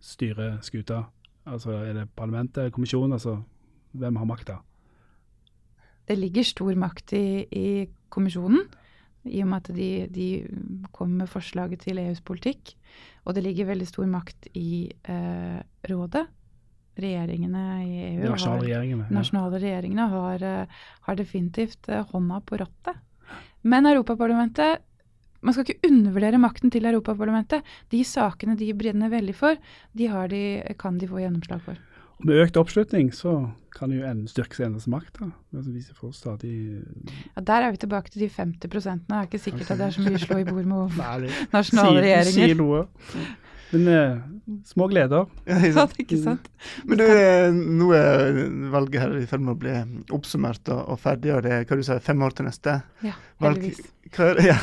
styrer 0.03 0.57
skuta. 0.67 1.05
Altså, 1.47 1.77
er 1.85 2.01
det 2.01 2.09
parlamentet 2.19 2.73
kommisjonen? 2.75 3.15
Altså, 3.19 3.37
hvem 3.95 4.19
har 4.19 4.27
makta? 4.27 4.59
Det 6.09 6.17
ligger 6.19 6.47
stor 6.47 6.75
makt 6.79 7.15
i, 7.19 7.25
i 7.47 7.69
kommisjonen, 8.11 8.67
i 9.29 9.43
og 9.45 9.51
med 9.51 9.61
at 9.61 9.77
de, 9.77 9.91
de 10.11 10.29
kommer 10.97 11.25
med 11.25 11.31
forslaget 11.31 11.85
til 11.85 12.01
EUs 12.01 12.23
politikk. 12.25 12.75
Og 13.29 13.37
det 13.37 13.45
ligger 13.45 13.69
veldig 13.69 13.89
stor 13.89 14.09
makt 14.11 14.49
i 14.57 14.89
eh, 14.89 15.59
rådet. 15.91 16.27
Regjeringene 17.01 17.65
i 17.85 17.99
EU 18.11 18.23
De 18.23 18.27
har, 18.27 18.35
nasjonale 18.35 18.67
regjeringene. 18.67 19.07
Ja. 19.07 19.17
nasjonale 19.17 19.61
regjeringene 19.63 20.07
har, 20.15 20.47
eh, 20.49 20.79
har 21.07 21.19
definitivt 21.21 21.89
eh, 21.89 22.07
hånda 22.13 22.41
på 22.49 22.59
rattet. 22.61 23.05
Men 23.63 23.87
Europaparlamentet 23.87 24.87
man 25.41 25.55
skal 25.57 25.65
ikke 25.65 25.89
undervurdere 25.89 26.41
makten 26.41 26.73
til 26.73 26.85
Europaparlamentet. 26.85 27.65
De 27.93 28.03
sakene 28.05 28.59
de 28.61 28.69
brenner 28.77 29.09
veldig 29.13 29.35
for, 29.37 29.61
de, 29.97 30.09
har 30.13 30.29
de 30.29 30.43
kan 30.81 30.99
de 31.01 31.09
få 31.09 31.23
gjennomslag 31.23 31.63
for. 31.65 31.81
Med 32.27 32.37
økt 32.45 32.57
oppslutning 32.61 33.11
så 33.17 33.33
kan 33.73 33.89
det 33.93 34.01
jo 34.01 34.07
en, 34.11 34.25
styrke 34.29 34.57
seg 34.59 34.67
endres 34.67 34.87
makt. 34.91 35.21
da. 35.21 35.31
Vi 35.65 35.81
får 35.97 36.11
stadig 36.17 36.55
Ja, 37.37 37.41
der 37.41 37.67
er 37.69 37.71
vi 37.73 37.79
tilbake 37.81 38.11
til 38.13 38.27
de 38.27 38.29
50 38.29 38.69
Det 38.69 39.15
er 39.17 39.29
ikke 39.29 39.39
sikkert 39.41 39.71
at 39.71 39.79
det 39.81 39.87
er 39.87 39.95
så 39.97 40.03
mye 40.05 40.19
å 40.19 40.25
slå 40.25 40.41
i 40.43 40.49
bord 40.49 40.67
med 40.69 40.99
Nei, 41.01 41.31
nasjonale 41.55 42.03
sier, 42.03 42.09
regjeringer. 42.09 42.51
sier 42.51 42.59
noe. 42.61 42.83
Men 43.71 43.87
eh, 43.89 44.17
små 44.67 44.89
gleder. 44.91 45.29
Ja, 45.47 45.61
ikke 45.63 45.71
Ja, 45.79 45.87
ikke 46.03 46.19
sant? 46.25 46.49
Men 46.85 46.99
du, 46.99 47.05
eh, 47.07 47.53
nå 47.55 47.93
er 47.97 48.41
valget 48.75 49.01
her 49.05 49.15
i 49.21 49.27
ferd 49.31 49.45
med 49.47 49.55
å 49.55 49.61
bli 49.63 49.77
oppsummert 50.19 50.69
og, 50.75 50.83
og 50.91 50.99
ferdig, 51.01 51.33
og 51.37 51.45
det 51.47 51.53
er 51.55 51.65
hva 51.71 51.79
du 51.79 51.85
sier, 51.87 52.03
fem 52.03 52.21
år 52.27 52.35
til 52.37 52.51
neste 52.51 52.81
Ja, 53.07 53.15
valg. 53.41 53.63
heldigvis. 53.63 53.95
Hva, 54.17 54.33
er- 54.35 54.43
ja. 54.51 54.59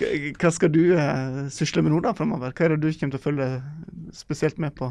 Hva- 0.00 0.52
skal 0.54 0.72
du 0.72 0.80
eh, 0.96 1.40
sysle 1.52 1.82
med 1.84 1.92
nå 1.94 2.00
da 2.04 2.12
framover? 2.16 2.52
Hva 2.56 2.66
er 2.66 2.74
det 2.76 2.80
du 2.82 2.90
kommer 2.98 3.14
til 3.16 3.20
å 3.20 3.24
følge 3.26 3.48
spesielt 4.16 4.58
med 4.62 4.74
på? 4.78 4.90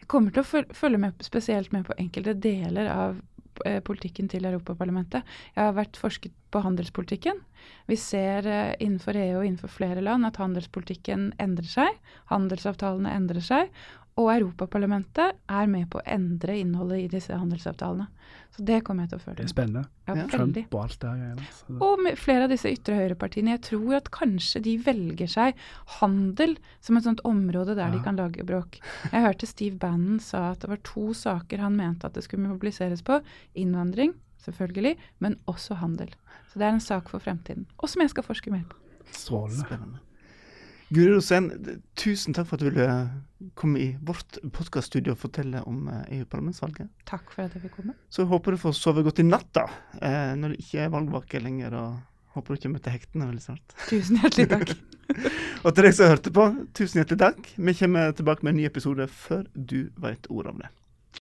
Jeg 0.00 0.08
kommer 0.12 0.32
til 0.34 0.42
å 0.44 0.64
følge 0.74 1.00
med, 1.02 1.12
spesielt 1.24 1.72
med 1.74 1.86
på 1.88 1.96
enkelte 2.00 2.34
deler 2.40 2.88
av 2.92 3.18
eh, 3.66 3.80
politikken 3.84 4.28
til 4.32 4.46
Europaparlamentet. 4.48 5.26
Jeg 5.54 5.62
har 5.68 5.76
vært 5.76 6.00
forsket 6.00 6.34
på 6.56 6.64
handelspolitikken. 6.64 7.42
Vi 7.90 7.98
ser 8.00 8.48
eh, 8.48 8.72
innenfor 8.80 9.18
EU 9.20 9.36
og 9.42 9.44
innenfor 9.44 9.72
flere 9.76 10.00
land 10.04 10.24
at 10.28 10.40
handelspolitikken 10.40 11.30
endrer 11.42 11.68
seg. 11.68 12.00
Handelsavtalene 12.32 13.12
endrer 13.12 13.44
seg. 13.44 13.72
Og 14.16 14.30
Europaparlamentet 14.32 15.34
er 15.52 15.66
med 15.68 15.90
på 15.92 15.98
å 16.00 16.04
endre 16.08 16.54
innholdet 16.56 17.02
i 17.02 17.08
disse 17.18 17.36
handelsavtalene. 17.36 18.06
Så 18.56 18.64
det 18.64 18.78
kommer 18.86 19.04
jeg 19.04 19.10
til 19.12 19.18
å 19.18 19.34
Det 19.36 19.44
er 19.44 19.50
spennende. 19.52 19.82
Ja, 20.08 20.14
Ja. 20.16 20.24
Trump 20.32 20.56
og 20.72 20.78
alt 20.86 20.98
det 21.02 21.10
der. 21.10 21.34
altså. 21.36 21.76
Og 21.84 22.00
med 22.00 22.16
flere 22.16 22.46
av 22.46 22.54
disse 22.54 22.72
ytre 22.72 22.96
høyrepartiene. 22.96 23.52
Jeg 23.58 23.64
tror 23.68 23.96
at 23.98 24.10
kanskje 24.10 24.62
de 24.64 24.78
velger 24.78 25.28
seg 25.28 25.60
handel 26.00 26.56
som 26.80 26.96
et 26.96 27.04
sånt 27.04 27.20
område 27.28 27.76
der 27.76 27.92
de 27.92 28.00
kan 28.00 28.16
lage 28.16 28.46
bråk. 28.48 28.80
Jeg 29.12 29.26
hørte 29.26 29.46
Steve 29.50 29.76
Bannon 29.76 30.18
sa 30.18 30.52
at 30.54 30.64
det 30.64 30.70
var 30.72 30.80
to 30.82 31.12
saker 31.12 31.58
han 31.60 31.76
mente 31.76 32.08
at 32.08 32.14
det 32.16 32.24
skulle 32.24 32.48
mobiliseres 32.48 33.04
på. 33.04 33.20
Innvandring, 33.54 34.14
selvfølgelig, 34.44 34.96
men 35.18 35.38
også 35.46 35.78
handel. 35.82 36.10
Så 36.52 36.58
det 36.58 36.66
er 36.66 36.74
en 36.74 36.80
sak 36.80 37.08
for 37.12 37.22
fremtiden. 37.22 37.66
Og 37.78 37.88
som 37.88 38.02
jeg 38.02 38.12
skal 38.12 38.26
forske 38.26 38.50
mer 38.50 38.66
på. 38.70 38.76
Strålende. 39.12 39.64
Spennende. 39.64 40.02
Guri 40.94 41.10
Rosén, 41.10 41.48
tusen 41.98 42.34
takk 42.34 42.46
for 42.46 42.54
at 42.54 42.62
du 42.62 42.68
ville 42.68 42.90
komme 43.58 43.80
i 43.82 43.86
vårt 44.06 44.38
podkaststudio 44.54 45.16
og 45.16 45.18
fortelle 45.18 45.64
om 45.66 45.88
eh, 45.90 46.20
EU-parlamentsvalget. 46.20 46.92
Takk 47.10 47.32
for 47.34 47.42
at 47.42 47.56
jeg 47.56 47.64
fikk 47.64 47.80
komme. 47.80 47.96
Så 48.06 48.22
jeg 48.22 48.30
håper 48.30 48.54
du 48.54 48.60
får 48.62 48.76
sove 48.78 49.02
godt 49.02 49.18
i 49.18 49.26
natt, 49.26 49.48
da, 49.56 49.66
eh, 49.98 50.36
når 50.38 50.54
det 50.54 50.60
ikke 50.62 50.84
er 50.84 50.92
valgvake 50.94 51.42
lenger. 51.42 51.74
og 51.74 52.36
Håper 52.36 52.54
du 52.54 52.62
kommer 52.68 52.84
til 52.84 52.94
hektene 52.94 53.26
veldig 53.32 53.42
snart. 53.42 53.76
Tusen 53.88 54.20
hjertelig 54.22 54.46
takk. 54.52 54.74
Og 55.64 55.72
til 55.74 55.86
deg 55.86 55.94
som 55.96 56.10
hørte 56.12 56.30
på, 56.38 56.46
tusen 56.76 57.00
hjertelig 57.00 57.22
takk. 57.24 57.52
Vi 57.56 57.74
kommer 57.80 58.14
tilbake 58.14 58.46
med 58.46 58.54
en 58.54 58.60
ny 58.60 58.66
episode 58.68 59.08
før 59.10 59.46
du 59.56 59.88
vet 59.98 60.30
ordet 60.30 60.52
om 60.54 60.60
det. 60.62 60.70